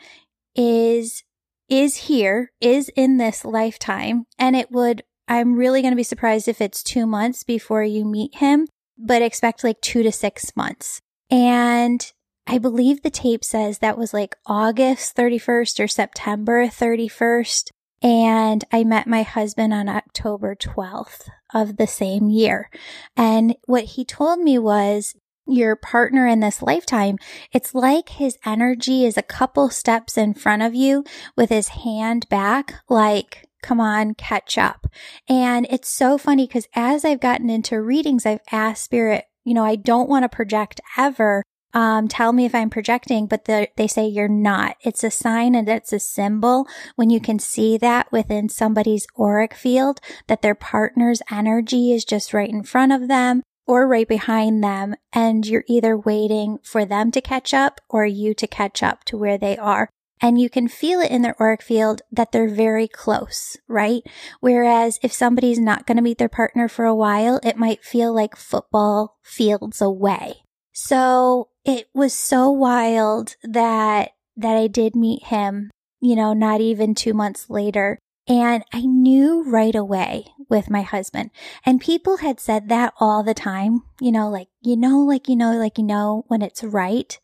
is, 0.55 1.23
is 1.69 1.95
here, 1.97 2.51
is 2.59 2.89
in 2.95 3.17
this 3.17 3.45
lifetime. 3.45 4.25
And 4.39 4.55
it 4.55 4.71
would, 4.71 5.03
I'm 5.27 5.55
really 5.55 5.81
going 5.81 5.91
to 5.91 5.97
be 5.97 6.03
surprised 6.03 6.47
if 6.47 6.59
it's 6.59 6.81
two 6.81 7.05
months 7.05 7.43
before 7.43 7.83
you 7.83 8.03
meet 8.03 8.35
him, 8.35 8.67
but 8.97 9.21
expect 9.21 9.63
like 9.63 9.79
two 9.81 10.01
to 10.01 10.11
six 10.11 10.55
months. 10.55 11.01
And 11.29 12.11
I 12.47 12.57
believe 12.57 13.03
the 13.03 13.11
tape 13.11 13.43
says 13.43 13.79
that 13.79 13.97
was 13.97 14.13
like 14.13 14.35
August 14.47 15.15
31st 15.15 15.83
or 15.83 15.87
September 15.87 16.65
31st. 16.65 17.69
And 18.03 18.65
I 18.71 18.83
met 18.83 19.07
my 19.07 19.23
husband 19.23 19.73
on 19.73 19.87
October 19.87 20.55
12th 20.55 21.29
of 21.53 21.77
the 21.77 21.87
same 21.87 22.29
year. 22.29 22.69
And 23.15 23.55
what 23.65 23.85
he 23.85 24.03
told 24.03 24.39
me 24.39 24.59
was, 24.59 25.15
your 25.45 25.75
partner 25.75 26.25
in 26.27 26.39
this 26.39 26.61
lifetime, 26.61 27.17
it's 27.51 27.75
like 27.75 28.09
his 28.09 28.37
energy 28.45 29.05
is 29.05 29.17
a 29.17 29.21
couple 29.21 29.69
steps 29.69 30.17
in 30.17 30.33
front 30.33 30.61
of 30.61 30.73
you 30.73 31.03
with 31.35 31.49
his 31.49 31.69
hand 31.69 32.27
back, 32.29 32.75
like, 32.89 33.49
come 33.61 33.79
on, 33.79 34.13
catch 34.13 34.57
up. 34.57 34.87
And 35.27 35.67
it's 35.69 35.89
so 35.89 36.17
funny 36.17 36.47
because 36.47 36.67
as 36.75 37.03
I've 37.03 37.19
gotten 37.19 37.49
into 37.49 37.81
readings, 37.81 38.25
I've 38.25 38.41
asked 38.51 38.83
spirit, 38.83 39.25
you 39.43 39.53
know, 39.53 39.65
I 39.65 39.75
don't 39.75 40.09
want 40.09 40.23
to 40.23 40.29
project 40.29 40.79
ever, 40.97 41.43
um, 41.73 42.07
tell 42.07 42.33
me 42.33 42.45
if 42.45 42.53
I'm 42.53 42.69
projecting, 42.69 43.25
but 43.25 43.45
the, 43.45 43.67
they 43.77 43.87
say 43.87 44.05
you're 44.05 44.27
not. 44.27 44.75
It's 44.81 45.03
a 45.03 45.09
sign 45.11 45.55
and 45.55 45.67
it's 45.67 45.91
a 45.91 45.99
symbol 45.99 46.67
when 46.95 47.09
you 47.09 47.19
can 47.19 47.39
see 47.39 47.77
that 47.79 48.11
within 48.11 48.49
somebody's 48.49 49.07
auric 49.19 49.53
field 49.55 49.99
that 50.27 50.41
their 50.41 50.55
partner's 50.55 51.21
energy 51.31 51.91
is 51.91 52.05
just 52.05 52.33
right 52.33 52.49
in 52.49 52.63
front 52.63 52.91
of 52.91 53.07
them 53.07 53.41
or 53.65 53.87
right 53.87 54.07
behind 54.07 54.63
them. 54.63 54.95
And 55.11 55.47
you're 55.47 55.65
either 55.67 55.97
waiting 55.97 56.59
for 56.63 56.85
them 56.85 57.09
to 57.11 57.21
catch 57.21 57.53
up 57.53 57.81
or 57.89 58.05
you 58.05 58.33
to 58.35 58.47
catch 58.47 58.83
up 58.83 59.03
to 59.05 59.17
where 59.17 59.37
they 59.37 59.57
are. 59.57 59.89
And 60.21 60.39
you 60.39 60.49
can 60.49 60.67
feel 60.67 61.01
it 61.01 61.11
in 61.11 61.21
their 61.21 61.35
auric 61.41 61.61
field 61.61 62.01
that 62.11 62.31
they're 62.31 62.47
very 62.47 62.87
close, 62.87 63.57
right? 63.67 64.03
Whereas 64.39 64.99
if 65.01 65.11
somebody's 65.11 65.59
not 65.59 65.85
going 65.85 65.97
to 65.97 66.03
meet 66.03 66.17
their 66.17 66.29
partner 66.29 66.69
for 66.69 66.85
a 66.85 66.95
while, 66.95 67.41
it 67.43 67.57
might 67.57 67.83
feel 67.83 68.13
like 68.13 68.37
football 68.37 69.17
fields 69.21 69.81
away. 69.81 70.43
So 70.71 71.49
it 71.65 71.87
was 71.93 72.13
so 72.13 72.49
wild 72.49 73.35
that, 73.43 74.11
that 74.35 74.57
I 74.57 74.67
did 74.67 74.95
meet 74.95 75.25
him, 75.25 75.71
you 75.99 76.15
know, 76.15 76.33
not 76.33 76.61
even 76.61 76.95
two 76.95 77.13
months 77.13 77.49
later. 77.49 77.99
And 78.25 78.63
I 78.71 78.81
knew 78.81 79.43
right 79.43 79.75
away 79.75 80.27
with 80.49 80.69
my 80.69 80.81
husband. 80.81 81.31
And 81.65 81.81
people 81.81 82.17
had 82.17 82.39
said 82.39 82.69
that 82.69 82.93
all 82.99 83.21
the 83.21 83.33
time, 83.33 83.83
you 83.99 84.13
know, 84.13 84.29
like, 84.29 84.47
you 84.61 84.77
know, 84.77 84.99
like, 84.99 85.27
you 85.27 85.35
know, 85.35 85.51
like, 85.57 85.77
you 85.77 85.83
know, 85.83 86.23
when 86.29 86.41
it's 86.41 86.63
right. 86.63 87.19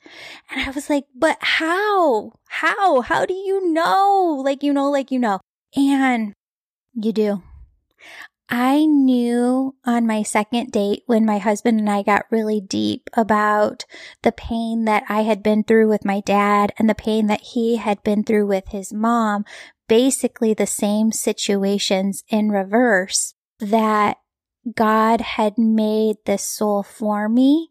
And 0.52 0.62
I 0.62 0.72
was 0.72 0.90
like, 0.90 1.06
but 1.16 1.38
how? 1.40 2.34
How? 2.50 3.00
How 3.02 3.26
do 3.26 3.34
you 3.34 3.72
know? 3.72 4.42
Like, 4.44 4.62
you 4.62 4.74
know, 4.74 4.92
like, 4.92 5.10
you 5.10 5.20
know. 5.20 5.40
And 5.74 6.34
you 6.94 7.14
do. 7.14 7.44
I 8.50 8.86
knew 8.86 9.76
on 9.86 10.08
my 10.08 10.24
second 10.24 10.72
date 10.72 11.04
when 11.06 11.24
my 11.24 11.38
husband 11.38 11.80
and 11.80 11.90
I 11.90 12.02
got 12.02 12.26
really 12.32 12.60
deep 12.60 13.08
about 13.14 13.86
the 14.24 14.32
pain 14.32 14.86
that 14.86 15.04
I 15.08 15.22
had 15.22 15.44
been 15.44 15.64
through 15.64 15.88
with 15.88 16.04
my 16.04 16.20
dad 16.22 16.74
and 16.80 16.90
the 16.90 16.96
pain 16.96 17.28
that 17.28 17.42
he 17.42 17.76
had 17.76 18.02
been 18.02 18.24
through 18.24 18.48
with 18.48 18.70
his 18.70 18.92
mom, 18.92 19.46
basically 19.88 20.56
the 20.56 20.66
same 20.66 21.12
situations 21.12 22.24
in 22.28 22.50
reverse 22.50 23.36
that 23.60 24.18
God 24.76 25.22
had 25.22 25.60
made 25.60 26.18
this 26.26 26.44
soul 26.44 26.82
for 26.82 27.30
me 27.30 27.70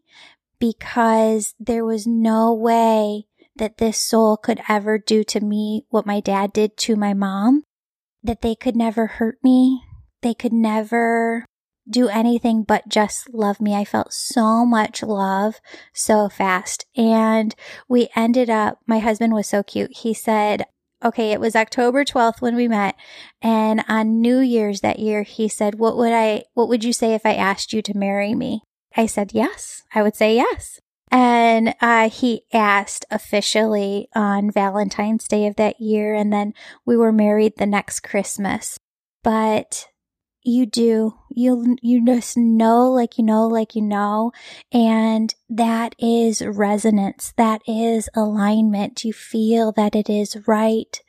because 0.59 1.55
there 1.59 1.83
was 1.83 2.07
no 2.07 2.53
way 2.53 3.25
that 3.57 3.79
this 3.79 3.97
soul 3.97 4.37
could 4.37 4.61
ever 4.69 4.97
do 4.97 5.25
to 5.25 5.41
me 5.41 5.85
what 5.89 6.05
my 6.05 6.21
dad 6.21 6.53
did 6.53 6.77
to 6.77 6.95
my 6.95 7.13
mom, 7.13 7.63
that 8.23 8.41
they 8.41 8.55
could 8.55 8.77
never 8.77 9.07
hurt 9.07 9.37
me, 9.43 9.81
they 10.21 10.33
could 10.33 10.53
never 10.53 11.45
do 11.89 12.07
anything 12.07 12.63
but 12.63 12.87
just 12.87 13.33
love 13.33 13.59
me. 13.59 13.75
I 13.75 13.83
felt 13.83 14.13
so 14.13 14.65
much 14.65 15.01
love 15.01 15.59
so 15.93 16.29
fast. 16.29 16.85
And 16.95 17.55
we 17.87 18.09
ended 18.15 18.49
up, 18.49 18.79
my 18.85 18.99
husband 18.99 19.33
was 19.33 19.47
so 19.47 19.63
cute. 19.63 19.97
He 19.97 20.13
said, 20.13 20.65
okay, 21.03 21.31
it 21.31 21.39
was 21.39 21.55
October 21.55 22.03
12th 22.03 22.41
when 22.41 22.55
we 22.55 22.67
met. 22.67 22.95
And 23.41 23.83
on 23.87 24.21
New 24.21 24.39
Year's 24.39 24.81
that 24.81 24.99
year, 24.99 25.23
he 25.23 25.47
said, 25.47 25.75
what 25.75 25.97
would 25.97 26.11
I, 26.11 26.43
what 26.53 26.67
would 26.67 26.83
you 26.83 26.93
say 26.93 27.13
if 27.13 27.25
I 27.25 27.33
asked 27.33 27.73
you 27.73 27.81
to 27.81 27.97
marry 27.97 28.35
me? 28.35 28.61
I 28.95 29.05
said, 29.05 29.31
yes, 29.33 29.83
I 29.93 30.01
would 30.01 30.15
say 30.15 30.35
yes. 30.35 30.79
And 31.11 31.73
uh, 31.81 32.09
he 32.09 32.43
asked 32.53 33.05
officially 33.09 34.09
on 34.13 34.51
Valentine's 34.51 35.27
Day 35.27 35.47
of 35.47 35.55
that 35.55 35.79
year. 35.79 36.13
And 36.13 36.31
then 36.31 36.53
we 36.85 36.95
were 36.95 37.11
married 37.11 37.53
the 37.57 37.65
next 37.65 38.01
Christmas. 38.01 38.77
But 39.23 39.87
you 40.43 40.65
do. 40.65 41.15
You, 41.29 41.77
you 41.81 42.05
just 42.05 42.37
know, 42.37 42.91
like 42.91 43.17
you 43.17 43.23
know, 43.23 43.47
like 43.47 43.75
you 43.75 43.81
know. 43.81 44.31
And 44.71 45.33
that 45.49 45.95
is 45.99 46.41
resonance. 46.41 47.33
That 47.37 47.61
is 47.67 48.09
alignment. 48.15 49.03
You 49.03 49.13
feel 49.13 49.71
that 49.73 49.95
it 49.95 50.09
is 50.09 50.47
right 50.47 50.99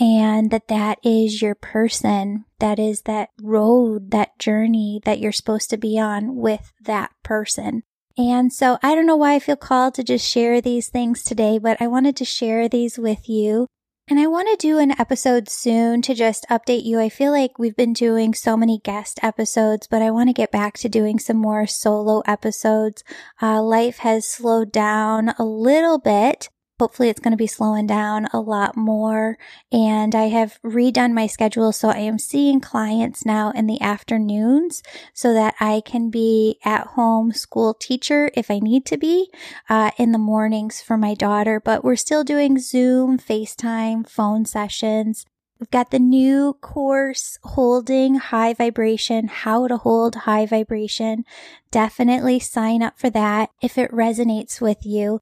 and 0.00 0.50
that 0.50 0.68
that 0.68 0.98
is 1.04 1.42
your 1.42 1.54
person. 1.54 2.44
That 2.58 2.78
is 2.78 3.02
that 3.02 3.30
road, 3.40 4.10
that 4.10 4.38
journey 4.38 5.00
that 5.04 5.18
you're 5.18 5.32
supposed 5.32 5.70
to 5.70 5.76
be 5.76 5.98
on 5.98 6.36
with 6.36 6.72
that 6.82 7.10
person. 7.22 7.82
And 8.16 8.52
so 8.52 8.78
I 8.82 8.94
don't 8.94 9.06
know 9.06 9.16
why 9.16 9.34
I 9.34 9.38
feel 9.38 9.56
called 9.56 9.94
to 9.94 10.04
just 10.04 10.28
share 10.28 10.60
these 10.60 10.88
things 10.88 11.22
today, 11.22 11.58
but 11.58 11.80
I 11.80 11.86
wanted 11.86 12.16
to 12.16 12.24
share 12.24 12.68
these 12.68 12.98
with 12.98 13.28
you 13.28 13.66
And 14.12 14.20
I 14.20 14.26
want 14.26 14.46
to 14.50 14.56
do 14.56 14.76
an 14.76 14.90
episode 15.00 15.48
soon 15.48 16.02
to 16.02 16.12
just 16.12 16.44
update 16.50 16.84
you. 16.84 17.00
I 17.00 17.08
feel 17.08 17.32
like 17.32 17.58
we've 17.58 17.74
been 17.74 17.94
doing 17.94 18.34
so 18.34 18.58
many 18.58 18.78
guest 18.84 19.18
episodes, 19.22 19.86
but 19.86 20.02
I 20.02 20.10
want 20.10 20.28
to 20.28 20.34
get 20.34 20.52
back 20.52 20.76
to 20.80 20.90
doing 20.90 21.18
some 21.18 21.38
more 21.38 21.66
solo 21.66 22.20
episodes. 22.26 23.04
Uh, 23.40 23.62
life 23.62 24.00
has 24.00 24.26
slowed 24.26 24.70
down 24.70 25.30
a 25.38 25.44
little 25.44 25.98
bit. 25.98 26.50
Hopefully 26.82 27.08
it's 27.08 27.20
going 27.20 27.30
to 27.30 27.36
be 27.36 27.46
slowing 27.46 27.86
down 27.86 28.26
a 28.32 28.40
lot 28.40 28.76
more. 28.76 29.38
And 29.70 30.16
I 30.16 30.24
have 30.30 30.58
redone 30.64 31.12
my 31.12 31.28
schedule. 31.28 31.70
So 31.70 31.90
I 31.90 31.98
am 31.98 32.18
seeing 32.18 32.60
clients 32.60 33.24
now 33.24 33.52
in 33.52 33.68
the 33.68 33.80
afternoons 33.80 34.82
so 35.14 35.32
that 35.32 35.54
I 35.60 35.82
can 35.84 36.10
be 36.10 36.58
at 36.64 36.88
home 36.88 37.30
school 37.30 37.72
teacher 37.72 38.32
if 38.34 38.50
I 38.50 38.58
need 38.58 38.84
to 38.86 38.96
be 38.96 39.30
uh, 39.68 39.92
in 39.96 40.10
the 40.10 40.18
mornings 40.18 40.82
for 40.82 40.96
my 40.96 41.14
daughter. 41.14 41.60
But 41.60 41.84
we're 41.84 41.94
still 41.94 42.24
doing 42.24 42.58
Zoom, 42.58 43.16
FaceTime, 43.16 44.08
phone 44.08 44.44
sessions. 44.44 45.24
We've 45.60 45.70
got 45.70 45.92
the 45.92 46.00
new 46.00 46.54
course 46.54 47.38
holding 47.44 48.16
high 48.16 48.54
vibration, 48.54 49.28
how 49.28 49.68
to 49.68 49.76
hold 49.76 50.16
high 50.16 50.46
vibration. 50.46 51.24
Definitely 51.70 52.40
sign 52.40 52.82
up 52.82 52.98
for 52.98 53.08
that 53.10 53.50
if 53.62 53.78
it 53.78 53.92
resonates 53.92 54.60
with 54.60 54.84
you. 54.84 55.20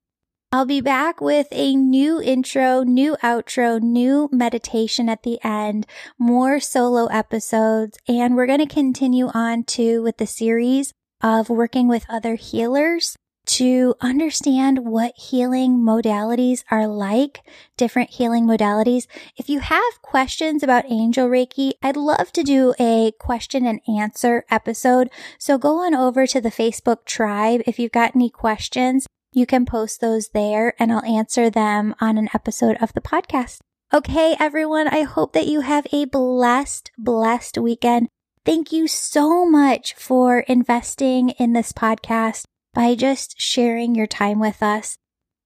I'll 0.53 0.67
be 0.67 0.81
back 0.81 1.21
with 1.21 1.47
a 1.53 1.77
new 1.77 2.21
intro, 2.21 2.83
new 2.83 3.17
outro, 3.23 3.81
new 3.81 4.29
meditation 4.33 5.09
at 5.09 5.23
the 5.23 5.39
end, 5.45 5.87
more 6.19 6.59
solo 6.59 7.07
episodes, 7.07 7.97
and 8.09 8.35
we're 8.35 8.49
going 8.49 8.59
to 8.59 8.67
continue 8.67 9.29
on 9.29 9.63
to 9.79 10.03
with 10.03 10.17
the 10.17 10.27
series 10.27 10.93
of 11.23 11.51
working 11.51 11.87
with 11.87 12.05
other 12.09 12.35
healers 12.35 13.15
to 13.47 13.95
understand 14.01 14.81
what 14.81 15.15
healing 15.17 15.77
modalities 15.77 16.65
are 16.69 16.89
like, 16.89 17.43
different 17.77 18.11
healing 18.11 18.45
modalities. 18.45 19.07
If 19.37 19.49
you 19.49 19.61
have 19.61 20.03
questions 20.03 20.65
about 20.65 20.91
angel 20.91 21.29
Reiki, 21.29 21.75
I'd 21.81 21.97
love 21.97 22.33
to 22.33 22.43
do 22.43 22.75
a 22.81 23.13
question 23.21 23.67
and 23.67 23.81
answer 23.87 24.45
episode. 24.51 25.11
So 25.39 25.59
go 25.59 25.85
on 25.85 25.95
over 25.95 26.27
to 26.27 26.41
the 26.41 26.51
Facebook 26.51 27.05
tribe 27.05 27.63
if 27.67 27.79
you've 27.79 27.93
got 27.93 28.17
any 28.17 28.31
questions 28.31 29.07
you 29.33 29.47
can 29.47 29.65
post 29.65 30.01
those 30.01 30.29
there 30.31 30.75
and 30.79 30.93
I'll 30.93 31.05
answer 31.05 31.51
them 31.51 31.95
on 32.01 32.19
an 32.19 32.29
episode 32.35 32.77
of 32.81 32.93
the 32.93 33.01
podcast. 33.01 33.59
Okay, 33.93 34.37
everyone, 34.39 34.89
I 34.89 35.03
hope 35.03 35.33
that 35.33 35.47
you 35.47 35.61
have 35.61 35.87
a 35.93 36.05
blessed, 36.05 36.91
blessed 36.97 37.59
weekend. 37.59 38.09
Thank 38.45 38.73
you 38.73 38.89
so 38.89 39.45
much 39.45 39.95
for 39.95 40.41
investing 40.41 41.31
in 41.31 41.53
this 41.53 41.73
podcast 41.73 42.45
by 42.73 42.95
just 42.95 43.41
sharing 43.41 43.95
your 43.95 44.07
time 44.07 44.41
with 44.41 44.63
us. 44.63 44.97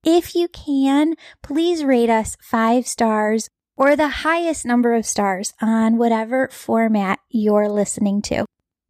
If 0.03 0.35
you 0.35 0.47
can, 0.47 1.15
please 1.41 1.83
rate 1.83 2.09
us 2.09 2.37
five 2.39 2.87
stars 2.87 3.49
or 3.75 3.95
the 3.95 4.07
highest 4.07 4.65
number 4.65 4.93
of 4.93 5.05
stars 5.05 5.53
on 5.61 5.97
whatever 5.97 6.47
format 6.49 7.19
you're 7.29 7.67
listening 7.67 8.21
to. 8.23 8.45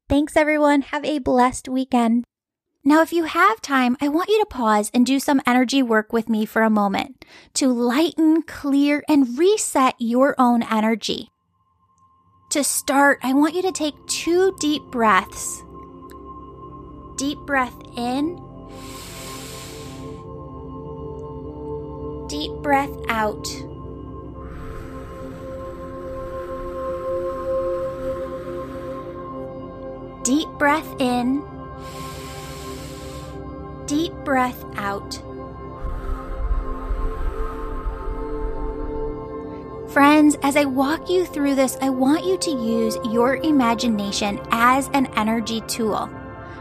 Thanks, 0.07 0.35
everyone. 0.37 0.81
Have 0.81 1.05
a 1.05 1.19
blessed 1.19 1.67
weekend. 1.67 2.25
Now, 2.87 3.01
if 3.01 3.11
you 3.11 3.23
have 3.23 3.61
time, 3.61 3.97
I 3.99 4.09
want 4.09 4.29
you 4.29 4.39
to 4.39 4.45
pause 4.45 4.91
and 4.93 5.07
do 5.07 5.19
some 5.19 5.41
energy 5.47 5.81
work 5.81 6.13
with 6.13 6.29
me 6.29 6.45
for 6.45 6.61
a 6.61 6.69
moment 6.69 7.25
to 7.55 7.67
lighten, 7.67 8.43
clear, 8.43 9.03
and 9.09 9.39
reset 9.39 9.95
your 9.97 10.35
own 10.37 10.61
energy. 10.61 11.31
To 12.51 12.63
start, 12.63 13.17
I 13.23 13.33
want 13.33 13.55
you 13.55 13.63
to 13.63 13.71
take 13.71 13.95
two 14.05 14.55
deep 14.59 14.83
breaths. 14.91 15.63
Deep 17.17 17.39
breath 17.39 17.73
in, 17.97 18.35
deep 22.29 22.51
breath 22.61 22.91
out. 23.09 23.45
Deep 30.23 30.49
breath 30.59 31.01
in 31.01 31.43
deep 33.85 34.13
breath 34.23 34.63
out. 34.75 35.21
Friends, 39.89 40.35
as 40.43 40.57
I 40.57 40.65
walk 40.65 41.09
you 41.09 41.25
through 41.25 41.55
this, 41.55 41.77
I 41.81 41.89
want 41.89 42.25
you 42.25 42.37
to 42.37 42.51
use 42.51 42.97
your 43.11 43.37
imagination 43.37 44.41
as 44.51 44.89
an 44.93 45.05
energy 45.15 45.61
tool. 45.67 46.09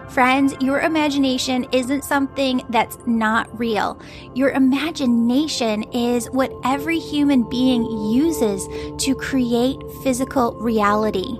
Friends, 0.08 0.54
your 0.60 0.82
imagination 0.82 1.66
isn't 1.72 2.04
something 2.04 2.62
that's 2.68 2.96
not 3.06 3.58
real. 3.58 4.00
Your 4.34 4.50
imagination 4.50 5.82
is 5.92 6.30
what 6.30 6.52
every 6.62 7.00
human 7.00 7.42
being 7.42 7.84
uses 8.12 8.68
to 9.04 9.16
create 9.16 9.82
physical 10.04 10.54
reality. 10.60 11.36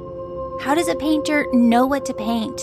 How 0.62 0.75
does 0.75 0.88
a 0.88 0.97
painter 0.97 1.47
know 1.53 1.87
what 1.87 2.05
to 2.07 2.14
paint? 2.14 2.61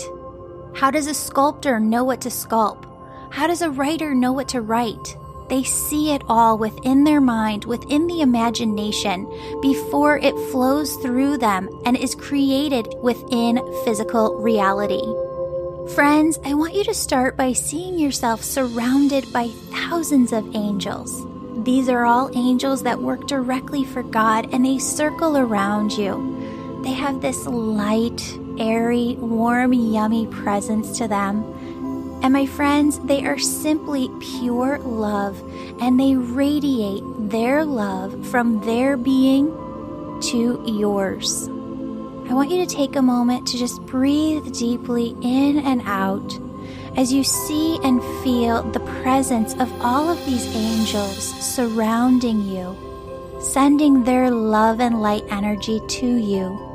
How 0.74 0.90
does 0.90 1.06
a 1.06 1.14
sculptor 1.14 1.80
know 1.80 2.04
what 2.04 2.20
to 2.22 2.28
sculpt? 2.28 2.91
How 3.32 3.46
does 3.46 3.62
a 3.62 3.70
writer 3.70 4.14
know 4.14 4.30
what 4.30 4.48
to 4.48 4.60
write? 4.60 5.16
They 5.48 5.64
see 5.64 6.12
it 6.12 6.22
all 6.28 6.58
within 6.58 7.04
their 7.04 7.20
mind, 7.20 7.64
within 7.64 8.06
the 8.06 8.20
imagination, 8.20 9.26
before 9.62 10.18
it 10.18 10.34
flows 10.50 10.96
through 10.96 11.38
them 11.38 11.70
and 11.86 11.96
is 11.96 12.14
created 12.14 12.88
within 13.00 13.56
physical 13.84 14.36
reality. 14.36 15.02
Friends, 15.94 16.38
I 16.44 16.52
want 16.52 16.74
you 16.74 16.84
to 16.84 16.92
start 16.92 17.38
by 17.38 17.54
seeing 17.54 17.98
yourself 17.98 18.44
surrounded 18.44 19.32
by 19.32 19.48
thousands 19.48 20.34
of 20.34 20.54
angels. 20.54 21.26
These 21.64 21.88
are 21.88 22.04
all 22.04 22.30
angels 22.36 22.82
that 22.82 23.00
work 23.00 23.26
directly 23.26 23.82
for 23.82 24.02
God 24.02 24.52
and 24.52 24.62
they 24.62 24.78
circle 24.78 25.38
around 25.38 25.92
you. 25.92 26.80
They 26.82 26.92
have 26.92 27.22
this 27.22 27.46
light, 27.46 28.38
airy, 28.58 29.16
warm, 29.18 29.72
yummy 29.72 30.26
presence 30.26 30.98
to 30.98 31.08
them 31.08 31.52
and 32.22 32.32
my 32.32 32.46
friends, 32.46 33.00
they 33.00 33.26
are 33.26 33.38
simply 33.38 34.08
pure 34.20 34.78
love 34.78 35.42
and 35.80 35.98
they 35.98 36.14
radiate 36.14 37.02
their 37.30 37.64
love 37.64 38.26
from 38.28 38.60
their 38.64 38.96
being 38.96 39.48
to 40.22 40.62
yours. 40.64 41.48
I 41.48 42.34
want 42.34 42.50
you 42.50 42.64
to 42.64 42.74
take 42.74 42.94
a 42.94 43.02
moment 43.02 43.48
to 43.48 43.58
just 43.58 43.84
breathe 43.86 44.52
deeply 44.54 45.16
in 45.20 45.58
and 45.58 45.82
out 45.84 46.38
as 46.96 47.12
you 47.12 47.24
see 47.24 47.80
and 47.82 48.00
feel 48.22 48.62
the 48.62 48.80
presence 49.02 49.54
of 49.54 49.72
all 49.82 50.08
of 50.08 50.24
these 50.24 50.54
angels 50.54 51.24
surrounding 51.24 52.46
you, 52.46 52.76
sending 53.40 54.04
their 54.04 54.30
love 54.30 54.80
and 54.80 55.02
light 55.02 55.24
energy 55.28 55.80
to 55.88 56.06
you. 56.06 56.71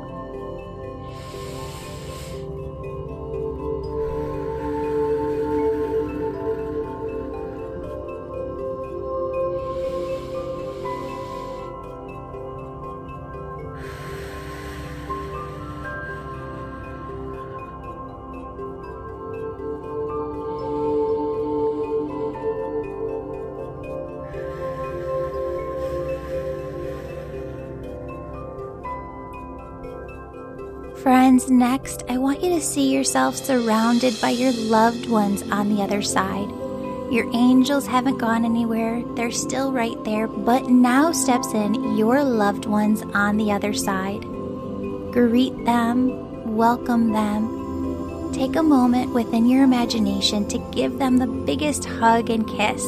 Friends, 31.02 31.48
next, 31.48 32.02
I 32.08 32.18
want 32.18 32.42
you 32.42 32.50
to 32.50 32.60
see 32.60 32.92
yourself 32.92 33.36
surrounded 33.36 34.20
by 34.20 34.30
your 34.30 34.50
loved 34.52 35.08
ones 35.08 35.42
on 35.42 35.68
the 35.68 35.80
other 35.80 36.02
side. 36.02 36.50
Your 37.12 37.30
angels 37.34 37.86
haven't 37.86 38.18
gone 38.18 38.44
anywhere, 38.44 39.04
they're 39.14 39.30
still 39.30 39.70
right 39.70 40.02
there, 40.04 40.26
but 40.26 40.68
now 40.68 41.12
steps 41.12 41.54
in 41.54 41.96
your 41.96 42.24
loved 42.24 42.66
ones 42.66 43.02
on 43.14 43.36
the 43.36 43.52
other 43.52 43.72
side. 43.72 44.22
Greet 45.12 45.64
them, 45.64 46.56
welcome 46.56 47.12
them. 47.12 48.32
Take 48.32 48.56
a 48.56 48.62
moment 48.62 49.14
within 49.14 49.46
your 49.46 49.62
imagination 49.62 50.48
to 50.48 50.58
give 50.72 50.98
them 50.98 51.18
the 51.18 51.28
biggest 51.28 51.84
hug 51.84 52.28
and 52.28 52.46
kiss. 52.48 52.82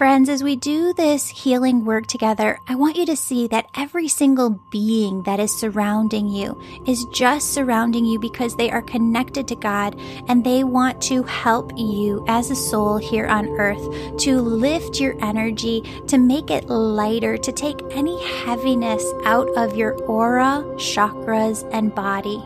Friends, 0.00 0.30
as 0.30 0.42
we 0.42 0.56
do 0.56 0.94
this 0.94 1.28
healing 1.28 1.84
work 1.84 2.06
together, 2.06 2.58
I 2.66 2.74
want 2.74 2.96
you 2.96 3.04
to 3.04 3.14
see 3.14 3.46
that 3.48 3.68
every 3.76 4.08
single 4.08 4.58
being 4.70 5.24
that 5.24 5.38
is 5.38 5.52
surrounding 5.52 6.26
you 6.26 6.58
is 6.86 7.04
just 7.12 7.52
surrounding 7.52 8.06
you 8.06 8.18
because 8.18 8.56
they 8.56 8.70
are 8.70 8.80
connected 8.80 9.46
to 9.48 9.56
God 9.56 10.00
and 10.26 10.42
they 10.42 10.64
want 10.64 11.02
to 11.02 11.22
help 11.24 11.76
you 11.76 12.24
as 12.28 12.50
a 12.50 12.56
soul 12.56 12.96
here 12.96 13.26
on 13.26 13.50
earth 13.58 14.16
to 14.20 14.40
lift 14.40 14.98
your 14.98 15.22
energy, 15.22 15.82
to 16.06 16.16
make 16.16 16.50
it 16.50 16.70
lighter, 16.70 17.36
to 17.36 17.52
take 17.52 17.82
any 17.90 18.24
heaviness 18.46 19.04
out 19.26 19.50
of 19.50 19.76
your 19.76 20.02
aura, 20.04 20.64
chakras, 20.78 21.68
and 21.74 21.94
body. 21.94 22.42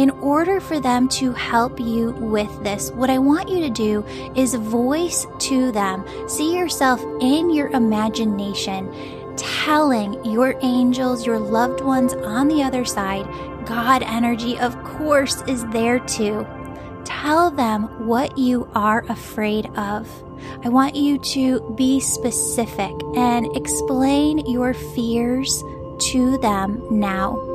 In 0.00 0.08
order 0.22 0.60
for 0.60 0.80
them 0.80 1.10
to 1.10 1.30
help 1.32 1.78
you 1.78 2.12
with 2.12 2.64
this, 2.64 2.90
what 2.92 3.10
I 3.10 3.18
want 3.18 3.50
you 3.50 3.60
to 3.60 3.68
do 3.68 4.02
is 4.34 4.54
voice 4.54 5.26
to 5.40 5.70
them, 5.72 6.06
see 6.26 6.56
yourself 6.56 7.04
in 7.20 7.50
your 7.50 7.68
imagination, 7.68 8.90
telling 9.36 10.24
your 10.24 10.58
angels, 10.62 11.26
your 11.26 11.38
loved 11.38 11.82
ones 11.82 12.14
on 12.14 12.48
the 12.48 12.62
other 12.62 12.86
side, 12.86 13.26
God 13.66 14.02
energy, 14.02 14.58
of 14.58 14.82
course, 14.84 15.42
is 15.42 15.66
there 15.66 15.98
too. 15.98 16.46
Tell 17.04 17.50
them 17.50 17.82
what 18.06 18.38
you 18.38 18.70
are 18.74 19.04
afraid 19.10 19.66
of. 19.76 20.08
I 20.64 20.70
want 20.70 20.96
you 20.96 21.18
to 21.18 21.74
be 21.76 22.00
specific 22.00 22.94
and 23.16 23.54
explain 23.54 24.46
your 24.46 24.72
fears 24.72 25.62
to 26.12 26.38
them 26.38 26.82
now. 26.90 27.49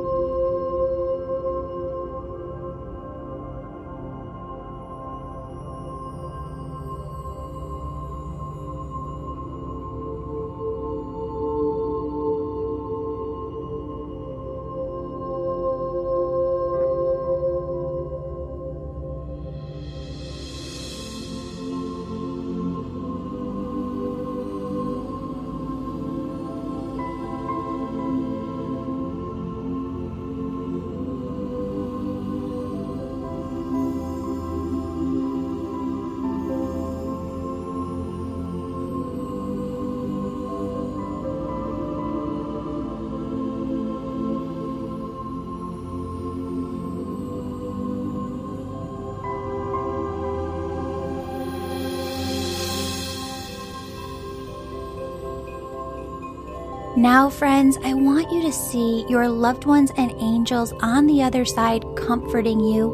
Now, 56.96 57.28
friends, 57.28 57.76
I 57.84 57.92
want 57.92 58.32
you 58.32 58.40
to 58.40 58.50
see 58.50 59.04
your 59.06 59.28
loved 59.28 59.66
ones 59.66 59.92
and 59.98 60.12
angels 60.12 60.72
on 60.80 61.06
the 61.06 61.22
other 61.22 61.44
side 61.44 61.84
comforting 61.94 62.58
you, 62.58 62.90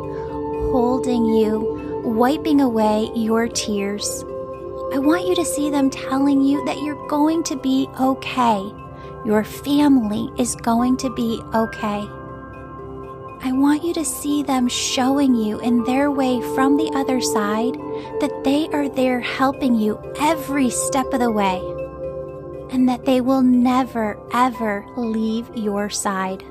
holding 0.72 1.24
you, 1.24 2.02
wiping 2.02 2.60
away 2.60 3.12
your 3.14 3.46
tears. 3.46 4.24
I 4.92 4.98
want 4.98 5.28
you 5.28 5.36
to 5.36 5.44
see 5.44 5.70
them 5.70 5.88
telling 5.88 6.42
you 6.42 6.64
that 6.64 6.82
you're 6.82 7.06
going 7.06 7.44
to 7.44 7.54
be 7.54 7.88
okay. 8.00 8.72
Your 9.24 9.44
family 9.44 10.32
is 10.36 10.56
going 10.56 10.96
to 10.96 11.14
be 11.14 11.40
okay. 11.54 12.04
I 13.44 13.52
want 13.52 13.84
you 13.84 13.94
to 13.94 14.04
see 14.04 14.42
them 14.42 14.66
showing 14.66 15.36
you 15.36 15.60
in 15.60 15.84
their 15.84 16.10
way 16.10 16.40
from 16.56 16.76
the 16.76 16.90
other 16.96 17.20
side 17.20 17.74
that 18.20 18.42
they 18.42 18.66
are 18.72 18.88
there 18.88 19.20
helping 19.20 19.76
you 19.76 19.96
every 20.18 20.70
step 20.70 21.06
of 21.14 21.20
the 21.20 21.30
way 21.30 21.71
and 22.72 22.88
that 22.88 23.04
they 23.04 23.20
will 23.20 23.42
never, 23.42 24.18
ever 24.32 24.84
leave 24.96 25.48
your 25.54 25.90
side. 25.90 26.42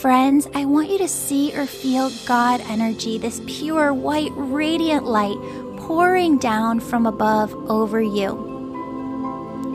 Friends, 0.00 0.48
I 0.54 0.64
want 0.64 0.90
you 0.90 0.98
to 0.98 1.08
see 1.08 1.54
or 1.56 1.66
feel 1.66 2.10
God 2.26 2.60
energy, 2.62 3.18
this 3.18 3.40
pure, 3.46 3.92
white, 3.92 4.32
radiant 4.34 5.04
light 5.04 5.36
pouring 5.76 6.38
down 6.38 6.80
from 6.80 7.06
above 7.06 7.52
over 7.70 8.00
you. 8.00 8.50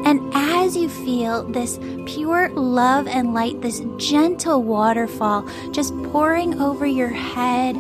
And 0.06 0.32
as 0.34 0.78
you 0.78 0.90
feel 0.90 1.44
this 1.44 1.80
pure 2.06 2.50
love 2.50 3.08
and 3.08 3.34
light, 3.34 3.62
this 3.62 3.82
gentle 3.98 4.64
waterfall 4.64 5.48
just 5.72 5.94
pouring 6.04 6.62
over 6.62 6.86
your 6.86 7.10
head, 7.10 7.76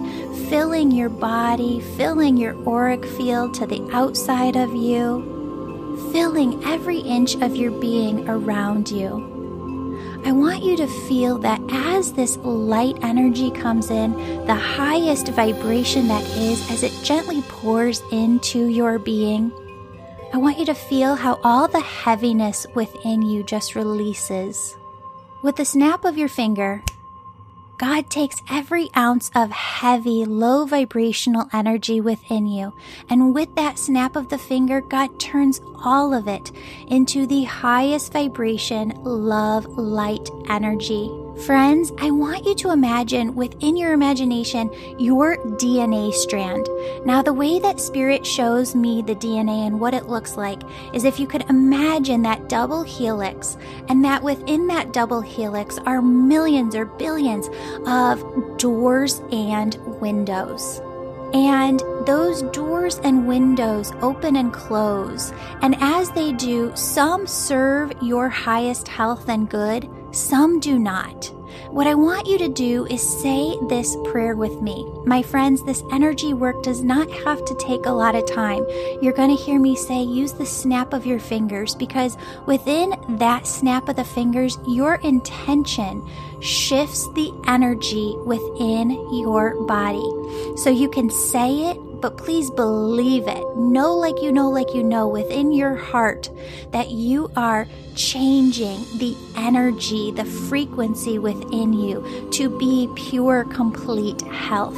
filling 0.50 0.92
your 0.92 1.10
body, 1.10 1.80
filling 1.80 2.36
your 2.38 2.56
auric 2.68 3.06
field 3.06 3.54
to 3.56 3.66
the 3.66 3.88
outside 3.92 4.56
of 4.56 4.74
you, 4.76 5.37
filling 6.18 6.60
every 6.66 6.98
inch 6.98 7.36
of 7.36 7.56
your 7.56 7.70
being 7.70 8.28
around 8.28 8.90
you. 8.90 9.08
I 10.26 10.32
want 10.32 10.64
you 10.64 10.76
to 10.78 10.88
feel 11.08 11.38
that 11.38 11.62
as 11.70 12.12
this 12.12 12.38
light 12.38 12.98
energy 13.04 13.52
comes 13.52 13.92
in, 13.92 14.14
the 14.48 14.56
highest 14.56 15.28
vibration 15.28 16.08
that 16.08 16.24
is, 16.36 16.72
as 16.72 16.82
it 16.82 16.92
gently 17.04 17.44
pours 17.44 18.02
into 18.12 18.66
your 18.66 18.98
being, 18.98 19.52
I 20.34 20.38
want 20.38 20.58
you 20.58 20.66
to 20.66 20.74
feel 20.74 21.14
how 21.14 21.40
all 21.44 21.68
the 21.68 21.82
heaviness 21.82 22.66
within 22.74 23.22
you 23.22 23.44
just 23.44 23.76
releases. 23.76 24.76
With 25.44 25.56
the 25.58 25.66
snap 25.66 26.04
of 26.04 26.18
your 26.18 26.30
finger, 26.30 26.84
God 27.78 28.10
takes 28.10 28.42
every 28.50 28.90
ounce 28.96 29.30
of 29.36 29.52
heavy, 29.52 30.26
low 30.26 30.66
vibrational 30.66 31.48
energy 31.54 32.02
within 32.02 32.48
you, 32.48 32.74
and 33.08 33.36
with 33.36 33.54
that 33.56 33.78
snap 33.78 34.16
of 34.16 34.30
the 34.30 34.38
finger, 34.40 34.82
God 34.82 35.20
turns 35.20 35.62
all 35.84 36.14
of 36.14 36.28
it 36.28 36.52
into 36.88 37.28
the 37.28 37.44
highest 37.44 38.14
vibration, 38.14 38.94
love, 39.04 39.66
light 39.78 40.30
energy. 40.50 41.12
Friends, 41.46 41.94
I 42.00 42.10
want 42.10 42.46
you 42.46 42.56
to 42.56 42.72
imagine 42.72 43.36
within 43.36 43.78
your 43.78 43.94
imagination 43.94 44.72
your 44.98 45.38
DNA 45.38 46.12
strand. 46.12 46.68
Now, 47.06 47.22
the 47.22 47.32
way 47.32 47.60
that 47.60 47.80
Spirit 47.80 48.26
shows 48.26 48.74
me 48.74 49.04
the 49.04 49.16
DNA 49.16 49.68
and 49.68 49.80
what 49.80 49.94
it 49.94 50.08
looks 50.08 50.36
like 50.36 50.62
is 50.94 51.04
if 51.04 51.20
you 51.20 51.28
could 51.28 51.48
imagine 51.48 52.24
that 52.24 52.50
double 52.50 52.82
helix, 52.82 53.56
and 53.88 54.04
that 54.04 54.24
within 54.24 54.66
that 54.68 54.94
double 54.94 55.22
helix 55.22 55.78
are 55.80 56.02
millions 56.02 56.76
or 56.76 56.86
billions 56.86 57.50
of 57.86 58.58
doors 58.58 59.22
and 59.32 59.76
windows. 60.02 60.82
And 61.34 61.82
those 62.08 62.42
doors 62.54 63.00
and 63.04 63.28
windows 63.28 63.92
open 64.02 64.38
and 64.38 64.52
close. 64.52 65.34
And 65.62 65.76
as 65.82 66.10
they 66.12 66.32
do, 66.34 66.72
some 66.76 67.28
serve 67.28 67.94
your 68.02 68.28
highest 68.28 68.88
health 68.88 69.30
and 69.30 69.50
good, 69.50 69.88
some 70.12 70.60
do 70.60 70.80
not. 70.80 71.32
What 71.70 71.88
I 71.88 71.96
want 71.96 72.28
you 72.28 72.38
to 72.38 72.48
do 72.48 72.86
is 72.86 73.02
say 73.02 73.58
this 73.68 73.96
prayer 74.06 74.36
with 74.36 74.62
me. 74.62 74.86
My 75.06 75.22
friends, 75.22 75.64
this 75.64 75.84
energy 75.92 76.34
work 76.34 76.64
does 76.64 76.82
not 76.82 77.10
have 77.12 77.44
to 77.46 77.56
take 77.56 77.86
a 77.86 77.92
lot 77.92 78.16
of 78.16 78.26
time. 78.26 78.66
You're 79.02 79.14
going 79.14 79.36
to 79.36 79.44
hear 79.44 79.60
me 79.60 79.76
say, 79.76 80.02
use 80.02 80.34
the 80.34 80.46
snap 80.46 80.94
of 80.94 81.06
your 81.06 81.20
fingers 81.20 81.76
because 81.76 82.18
within 82.46 82.96
that 83.18 83.48
snap 83.48 83.90
of 83.90 83.96
the 83.96 84.04
fingers, 84.04 84.58
your 84.68 84.96
intention 84.96 86.08
shifts 86.42 87.12
the 87.14 87.34
energy 87.48 88.16
within 88.26 88.92
your 89.14 89.62
body. 89.66 90.10
So 90.56 90.70
you 90.70 90.90
can 90.90 91.10
say 91.10 91.72
it 91.72 91.78
but 92.02 92.18
please 92.18 92.50
believe 92.52 93.28
it. 93.28 93.44
Know, 93.56 93.94
like 93.96 94.22
you 94.22 94.32
know, 94.32 94.50
like 94.50 94.74
you 94.74 94.84
know 94.84 95.08
within 95.08 95.52
your 95.52 95.76
heart 95.76 96.30
that 96.72 96.92
you 96.92 97.32
are 97.36 97.68
changing 97.96 98.86
the 98.98 99.16
energy, 99.36 100.12
the 100.12 100.26
frequency 100.26 101.20
within 101.20 101.74
you 101.74 102.30
to 102.32 102.56
be 102.58 102.90
pure, 102.96 103.46
complete 103.46 104.22
health. 104.22 104.78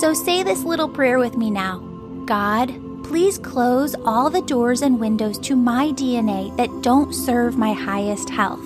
So 0.00 0.12
say 0.12 0.42
this 0.42 0.64
little 0.64 0.88
prayer 0.88 1.18
with 1.18 1.36
me 1.36 1.50
now 1.50 1.78
God, 2.26 2.74
please 3.04 3.38
close 3.38 3.94
all 4.04 4.28
the 4.30 4.42
doors 4.42 4.82
and 4.82 4.98
windows 4.98 5.38
to 5.38 5.54
my 5.54 5.88
DNA 5.88 6.56
that 6.56 6.82
don't 6.82 7.14
serve 7.14 7.56
my 7.56 7.72
highest 7.72 8.28
health. 8.28 8.64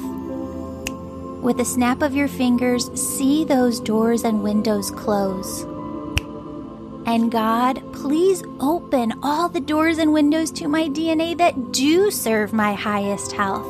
With 1.42 1.60
a 1.60 1.64
snap 1.64 2.02
of 2.02 2.14
your 2.14 2.28
fingers, 2.28 2.90
see 3.00 3.44
those 3.44 3.80
doors 3.80 4.24
and 4.24 4.42
windows 4.42 4.90
close. 4.90 5.64
And 7.06 7.30
God, 7.32 7.82
please 7.92 8.42
open 8.60 9.14
all 9.22 9.48
the 9.48 9.60
doors 9.60 9.98
and 9.98 10.12
windows 10.12 10.50
to 10.52 10.68
my 10.68 10.88
DNA 10.88 11.36
that 11.38 11.72
do 11.72 12.10
serve 12.10 12.52
my 12.52 12.74
highest 12.74 13.32
health. 13.32 13.66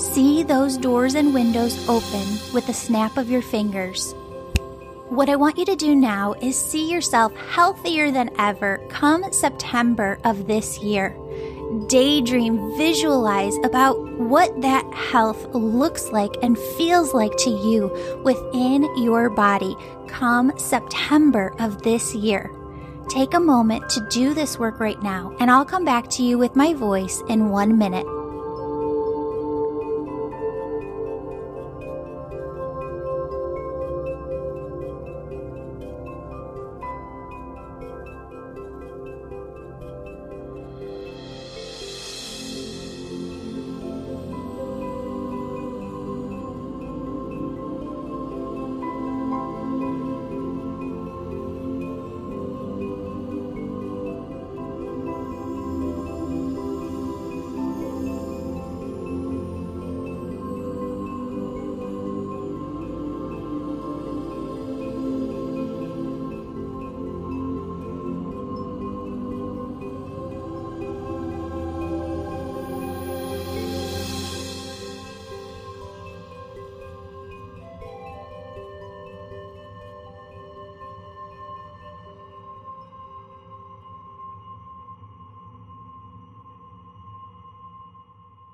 See 0.00 0.42
those 0.42 0.76
doors 0.76 1.14
and 1.14 1.34
windows 1.34 1.88
open 1.88 2.26
with 2.52 2.66
the 2.66 2.74
snap 2.74 3.16
of 3.16 3.30
your 3.30 3.42
fingers. 3.42 4.14
What 5.08 5.28
I 5.28 5.36
want 5.36 5.58
you 5.58 5.64
to 5.66 5.76
do 5.76 5.94
now 5.94 6.32
is 6.40 6.58
see 6.58 6.90
yourself 6.90 7.32
healthier 7.36 8.10
than 8.10 8.30
ever 8.38 8.78
come 8.88 9.32
September 9.32 10.18
of 10.24 10.46
this 10.46 10.78
year. 10.78 11.14
daydream, 11.88 12.76
visualize 12.76 13.56
about 13.64 13.98
what 14.18 14.62
that 14.62 14.84
health 14.92 15.46
looks 15.54 16.10
like 16.12 16.30
and 16.42 16.58
feels 16.76 17.12
like 17.14 17.36
to 17.38 17.50
you 17.50 17.88
within 18.24 18.82
your 19.02 19.28
body 19.28 19.76
come 20.14 20.56
September 20.56 21.52
of 21.58 21.82
this 21.82 22.14
year. 22.14 22.52
Take 23.08 23.34
a 23.34 23.40
moment 23.40 23.90
to 23.90 24.06
do 24.10 24.32
this 24.32 24.58
work 24.60 24.78
right 24.78 25.02
now, 25.02 25.34
and 25.40 25.50
I'll 25.50 25.64
come 25.64 25.84
back 25.84 26.08
to 26.10 26.22
you 26.22 26.38
with 26.38 26.54
my 26.54 26.72
voice 26.72 27.20
in 27.28 27.50
one 27.50 27.76
minute. 27.76 28.06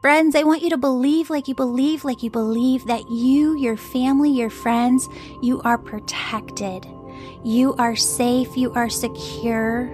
Friends, 0.01 0.35
I 0.35 0.45
want 0.45 0.63
you 0.63 0.71
to 0.71 0.79
believe 0.79 1.29
like 1.29 1.47
you 1.47 1.55
believe, 1.55 2.05
like 2.05 2.23
you 2.23 2.31
believe 2.31 2.87
that 2.87 3.11
you, 3.11 3.55
your 3.59 3.77
family, 3.77 4.31
your 4.31 4.49
friends, 4.49 5.11
you 5.43 5.61
are 5.61 5.77
protected. 5.77 6.89
You 7.45 7.75
are 7.75 7.95
safe. 7.95 8.57
You 8.57 8.73
are 8.73 8.89
secure. 8.89 9.91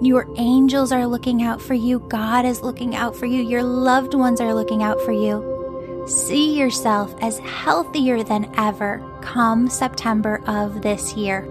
Your 0.00 0.28
angels 0.36 0.92
are 0.92 1.08
looking 1.08 1.42
out 1.42 1.60
for 1.60 1.74
you. 1.74 1.98
God 1.98 2.44
is 2.44 2.62
looking 2.62 2.94
out 2.94 3.16
for 3.16 3.26
you. 3.26 3.42
Your 3.42 3.64
loved 3.64 4.14
ones 4.14 4.40
are 4.40 4.54
looking 4.54 4.84
out 4.84 5.00
for 5.00 5.10
you. 5.10 6.04
See 6.06 6.56
yourself 6.56 7.12
as 7.20 7.40
healthier 7.40 8.22
than 8.22 8.52
ever 8.56 9.02
come 9.22 9.68
September 9.68 10.40
of 10.46 10.82
this 10.82 11.14
year. 11.14 11.48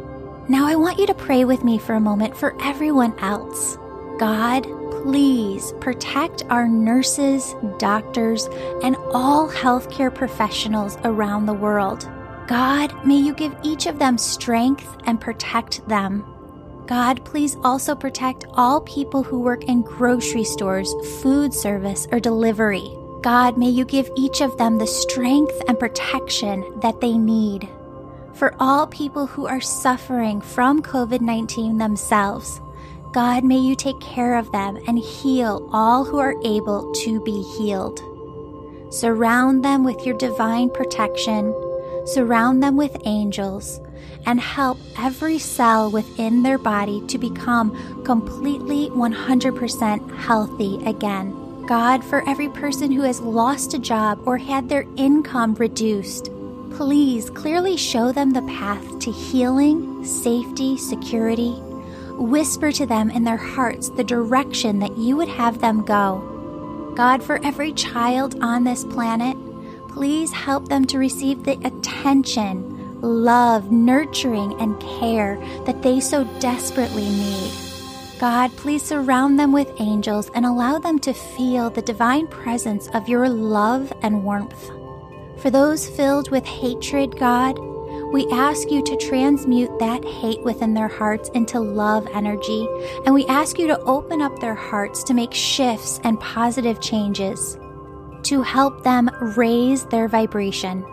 Now, 0.48 0.66
I 0.66 0.76
want 0.76 0.98
you 0.98 1.08
to 1.08 1.14
pray 1.14 1.44
with 1.44 1.66
me 1.66 1.78
for 1.78 1.96
a 1.96 2.00
moment 2.00 2.38
for 2.38 2.56
everyone 2.64 3.20
else. 3.20 3.78
God, 4.18 4.66
please 5.04 5.74
protect 5.80 6.44
our 6.50 6.68
nurses, 6.68 7.56
doctors, 7.78 8.48
and 8.84 8.96
all 9.14 9.50
healthcare 9.50 10.14
professionals 10.14 10.98
around 11.04 11.46
the 11.46 11.54
world. 11.54 12.10
God, 12.48 12.94
may 13.06 13.16
you 13.16 13.34
give 13.34 13.56
each 13.64 13.86
of 13.86 14.00
them 14.00 14.18
strength 14.18 14.98
and 15.06 15.22
protect 15.22 15.88
them. 15.88 16.26
God, 16.86 17.24
please 17.24 17.56
also 17.64 17.96
protect 17.96 18.46
all 18.54 18.82
people 18.82 19.24
who 19.24 19.40
work 19.40 19.64
in 19.66 19.84
grocery 19.84 20.44
stores, 20.44 20.94
food 21.22 21.54
service, 21.54 22.08
or 22.12 22.20
delivery. 22.20 22.92
God, 23.22 23.58
may 23.58 23.70
you 23.70 23.86
give 23.86 24.10
each 24.18 24.42
of 24.42 24.58
them 24.58 24.78
the 24.78 24.88
strength 24.88 25.62
and 25.68 25.80
protection 25.80 26.80
that 26.82 27.00
they 27.00 27.18
need. 27.18 27.70
For 28.34 28.56
all 28.60 28.88
people 28.88 29.28
who 29.28 29.46
are 29.48 29.62
suffering 29.62 30.42
from 30.42 30.82
COVID 30.82 31.22
19 31.22 31.78
themselves, 31.78 32.60
God, 33.12 33.44
may 33.44 33.58
you 33.58 33.76
take 33.76 34.00
care 34.00 34.38
of 34.38 34.52
them 34.52 34.78
and 34.88 35.00
heal 35.00 35.68
all 35.74 36.06
who 36.06 36.20
are 36.20 36.36
able 36.44 36.92
to 36.94 37.20
be 37.22 37.42
healed. 37.58 38.00
Surround 38.94 39.66
them 39.66 39.84
with 39.84 40.06
your 40.06 40.16
divine 40.16 40.70
protection, 40.70 41.56
surround 42.06 42.62
them 42.62 42.78
with 42.78 43.02
angels, 43.06 43.80
and 44.28 44.40
help 44.40 44.78
every 45.00 45.40
cell 45.40 45.90
within 45.90 46.44
their 46.44 46.60
body 46.60 47.02
to 47.08 47.18
become 47.18 48.04
completely 48.04 48.90
100% 48.92 50.16
healthy 50.18 50.80
again. 50.86 51.66
God, 51.66 52.04
for 52.04 52.28
every 52.30 52.50
person 52.50 52.92
who 52.92 53.02
has 53.02 53.22
lost 53.22 53.74
a 53.74 53.80
job 53.80 54.20
or 54.28 54.38
had 54.38 54.70
their 54.70 54.86
income 54.98 55.56
reduced, 55.56 56.30
please 56.76 57.32
clearly 57.32 57.76
show 57.76 58.12
them 58.12 58.32
the 58.32 58.44
path 58.44 59.00
to 59.00 59.12
healing, 59.12 60.06
safety, 60.06 60.78
security, 60.78 61.60
Whisper 62.20 62.72
to 62.74 62.86
them 62.86 63.10
in 63.10 63.24
their 63.24 63.38
hearts 63.38 63.90
the 63.90 64.04
direction 64.04 64.80
that 64.80 64.98
you 64.98 65.16
would 65.16 65.30
have 65.30 65.62
them 65.62 65.86
go. 65.86 66.94
God, 66.96 67.24
for 67.24 67.44
every 67.46 67.72
child 67.72 68.36
on 68.42 68.66
this 68.66 68.84
planet, 68.84 69.38
please 69.88 70.34
help 70.34 70.68
them 70.68 70.86
to 70.88 71.00
receive 71.00 71.44
the 71.44 71.58
attention, 71.66 73.00
love, 73.02 73.72
nurturing, 73.72 74.60
and 74.60 74.78
care 74.82 75.38
that 75.66 75.82
they 75.82 76.02
so 76.02 76.26
desperately 76.40 77.10
need. 77.10 77.54
God, 78.20 78.52
please 78.58 78.84
surround 78.84 79.40
them 79.40 79.54
with 79.54 79.72
angels 79.80 80.30
and 80.36 80.46
allow 80.46 80.78
them 80.78 81.00
to 81.00 81.14
feel 81.14 81.70
the 81.70 81.82
divine 81.82 82.28
presence 82.28 82.90
of 82.90 83.08
your 83.08 83.30
love 83.30 83.94
and 84.02 84.26
warmth. 84.26 84.70
For 85.42 85.50
those 85.50 85.88
filled 85.88 86.30
with 86.32 86.46
hatred, 86.46 87.18
God, 87.18 87.58
we 88.12 88.28
ask 88.32 88.72
you 88.72 88.84
to 88.84 88.98
transmute 88.98 89.78
that 89.80 90.04
hate 90.04 90.42
within 90.44 90.74
their 90.74 90.88
hearts 90.88 91.30
into 91.30 91.60
love 91.60 92.08
energy, 92.14 92.68
and 93.06 93.14
we 93.14 93.26
ask 93.28 93.60
you 93.60 93.68
to 93.68 93.80
open 93.82 94.22
up 94.22 94.40
their 94.40 94.56
hearts 94.56 95.04
to 95.04 95.14
make 95.14 95.34
shifts 95.34 96.00
and 96.04 96.20
positive 96.20 96.82
changes 96.82 97.58
to 98.24 98.42
help 98.42 98.84
them 98.84 99.10
raise 99.38 99.86
their 99.86 100.08
vibration. 100.08 100.86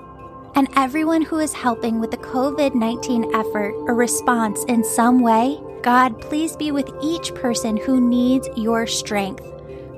And 0.54 0.68
everyone 0.76 1.22
who 1.22 1.38
is 1.38 1.52
helping 1.52 2.00
with 2.00 2.10
the 2.10 2.16
COVID 2.18 2.74
19 2.74 3.34
effort 3.34 3.74
or 3.86 3.94
response 3.94 4.64
in 4.64 4.84
some 4.84 5.20
way, 5.20 5.60
God, 5.82 6.20
please 6.20 6.56
be 6.56 6.72
with 6.72 6.90
each 7.02 7.34
person 7.34 7.76
who 7.76 8.00
needs 8.00 8.48
your 8.56 8.86
strength. 8.86 9.44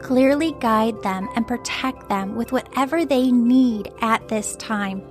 Clearly 0.00 0.52
guide 0.60 1.00
them 1.02 1.28
and 1.34 1.46
protect 1.46 2.08
them 2.08 2.34
with 2.34 2.52
whatever 2.52 3.04
they 3.04 3.30
need 3.30 3.92
at 4.00 4.26
this 4.28 4.56
time. 4.56 5.02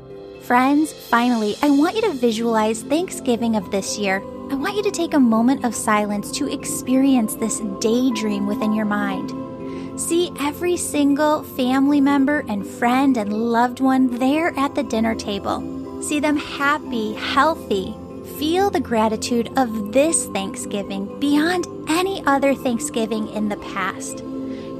Friends, 0.47 0.93
finally, 0.93 1.57
I 1.61 1.69
want 1.69 1.97
you 1.97 2.01
to 2.03 2.13
visualize 2.13 2.81
Thanksgiving 2.81 3.57
of 3.57 3.69
this 3.69 3.97
year. 3.97 4.23
I 4.49 4.55
want 4.55 4.77
you 4.77 4.83
to 4.83 4.91
take 4.91 5.13
a 5.13 5.19
moment 5.19 5.65
of 5.65 5.75
silence 5.75 6.31
to 6.37 6.47
experience 6.49 7.35
this 7.35 7.59
daydream 7.81 8.47
within 8.47 8.71
your 8.71 8.85
mind. 8.85 9.99
See 9.99 10.31
every 10.39 10.77
single 10.77 11.43
family 11.43 11.99
member 11.99 12.45
and 12.47 12.65
friend 12.65 13.17
and 13.17 13.33
loved 13.33 13.81
one 13.81 14.07
there 14.19 14.57
at 14.57 14.73
the 14.73 14.83
dinner 14.83 15.15
table. 15.15 16.01
See 16.01 16.21
them 16.21 16.37
happy, 16.37 17.11
healthy. 17.15 17.93
Feel 18.39 18.69
the 18.69 18.79
gratitude 18.79 19.51
of 19.57 19.91
this 19.91 20.27
Thanksgiving 20.27 21.19
beyond 21.19 21.67
any 21.89 22.25
other 22.25 22.55
Thanksgiving 22.55 23.27
in 23.31 23.49
the 23.49 23.57
past. 23.57 24.23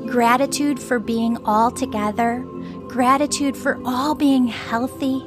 Gratitude 0.06 0.80
for 0.80 0.98
being 0.98 1.38
all 1.44 1.72
together, 1.72 2.46
gratitude 2.88 3.58
for 3.58 3.82
all 3.84 4.16
being 4.16 4.48
healthy, 4.48 5.26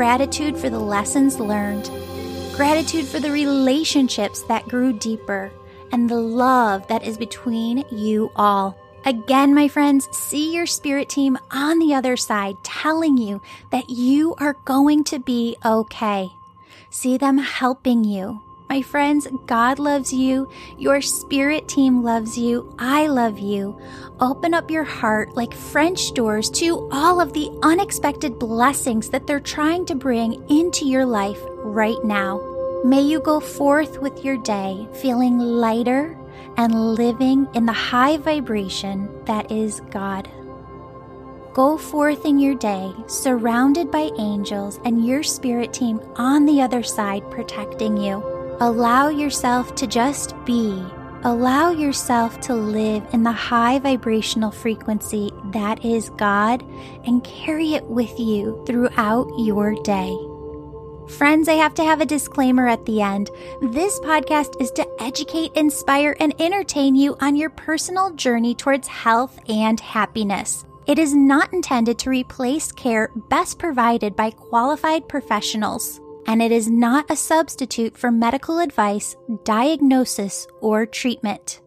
gratitude 0.00 0.56
for 0.56 0.70
the 0.70 0.78
lessons 0.78 1.38
learned, 1.38 1.90
gratitude 2.56 3.04
for 3.04 3.20
the 3.20 3.30
relationships 3.30 4.40
that 4.40 4.66
grew 4.66 4.94
deeper, 4.94 5.52
and 5.92 6.08
the 6.08 6.18
love 6.18 6.86
that 6.88 7.02
is 7.02 7.18
between 7.18 7.84
you 7.90 8.32
all. 8.34 8.74
Again, 9.04 9.54
my 9.54 9.68
friends, 9.68 10.08
see 10.10 10.54
your 10.54 10.64
spirit 10.64 11.10
team 11.10 11.36
on 11.50 11.78
the 11.78 11.92
other 11.92 12.16
side 12.16 12.56
telling 12.62 13.18
you 13.18 13.42
that 13.72 13.90
you 13.90 14.34
are 14.38 14.56
going 14.64 15.04
to 15.04 15.18
be 15.18 15.54
okay. 15.66 16.32
See 16.88 17.18
them 17.18 17.36
helping 17.36 18.02
you, 18.02 18.40
my 18.70 18.82
friends, 18.82 19.26
God 19.46 19.80
loves 19.80 20.12
you. 20.12 20.48
Your 20.78 21.00
spirit 21.00 21.66
team 21.66 22.04
loves 22.04 22.38
you. 22.38 22.72
I 22.78 23.08
love 23.08 23.40
you. 23.40 23.76
Open 24.20 24.54
up 24.54 24.70
your 24.70 24.84
heart 24.84 25.34
like 25.34 25.52
French 25.52 26.12
doors 26.12 26.48
to 26.50 26.88
all 26.92 27.20
of 27.20 27.32
the 27.32 27.50
unexpected 27.64 28.38
blessings 28.38 29.10
that 29.10 29.26
they're 29.26 29.40
trying 29.40 29.86
to 29.86 29.96
bring 29.96 30.48
into 30.48 30.86
your 30.86 31.04
life 31.04 31.40
right 31.56 31.98
now. 32.04 32.40
May 32.84 33.00
you 33.00 33.18
go 33.18 33.40
forth 33.40 33.98
with 33.98 34.24
your 34.24 34.36
day 34.36 34.86
feeling 35.02 35.40
lighter 35.40 36.16
and 36.56 36.94
living 36.94 37.48
in 37.54 37.66
the 37.66 37.72
high 37.72 38.18
vibration 38.18 39.10
that 39.24 39.50
is 39.50 39.80
God. 39.90 40.30
Go 41.54 41.76
forth 41.76 42.24
in 42.24 42.38
your 42.38 42.54
day 42.54 42.94
surrounded 43.08 43.90
by 43.90 44.10
angels 44.16 44.78
and 44.84 45.04
your 45.04 45.24
spirit 45.24 45.72
team 45.72 46.00
on 46.14 46.46
the 46.46 46.62
other 46.62 46.84
side 46.84 47.28
protecting 47.32 47.96
you. 47.96 48.39
Allow 48.60 49.08
yourself 49.08 49.74
to 49.76 49.86
just 49.86 50.34
be 50.44 50.84
Allow 51.22 51.70
yourself 51.70 52.40
to 52.42 52.54
live 52.54 53.06
in 53.12 53.22
the 53.22 53.32
high 53.32 53.78
vibrational 53.78 54.50
frequency 54.50 55.30
that 55.52 55.84
is 55.84 56.08
God 56.16 56.62
and 57.04 57.22
carry 57.22 57.74
it 57.74 57.84
with 57.84 58.18
you 58.18 58.64
throughout 58.66 59.28
your 59.38 59.74
day. 59.82 60.16
Friends, 61.18 61.46
I 61.46 61.54
have 61.54 61.74
to 61.74 61.84
have 61.84 62.00
a 62.00 62.06
disclaimer 62.06 62.68
at 62.68 62.86
the 62.86 63.02
end. 63.02 63.28
This 63.60 64.00
podcast 64.00 64.58
is 64.62 64.70
to 64.72 64.88
educate, 64.98 65.52
inspire, 65.54 66.16
and 66.20 66.34
entertain 66.40 66.94
you 66.94 67.18
on 67.20 67.36
your 67.36 67.50
personal 67.50 68.14
journey 68.14 68.54
towards 68.54 68.88
health 68.88 69.38
and 69.46 69.78
happiness. 69.78 70.64
It 70.86 70.98
is 70.98 71.14
not 71.14 71.52
intended 71.52 71.98
to 71.98 72.10
replace 72.10 72.72
care 72.72 73.10
best 73.28 73.58
provided 73.58 74.16
by 74.16 74.30
qualified 74.30 75.06
professionals 75.06 76.00
and 76.26 76.42
it 76.42 76.52
is 76.52 76.70
not 76.70 77.10
a 77.10 77.16
substitute 77.16 77.96
for 77.96 78.10
medical 78.10 78.58
advice, 78.58 79.16
diagnosis, 79.44 80.46
or 80.60 80.86
treatment. 80.86 81.60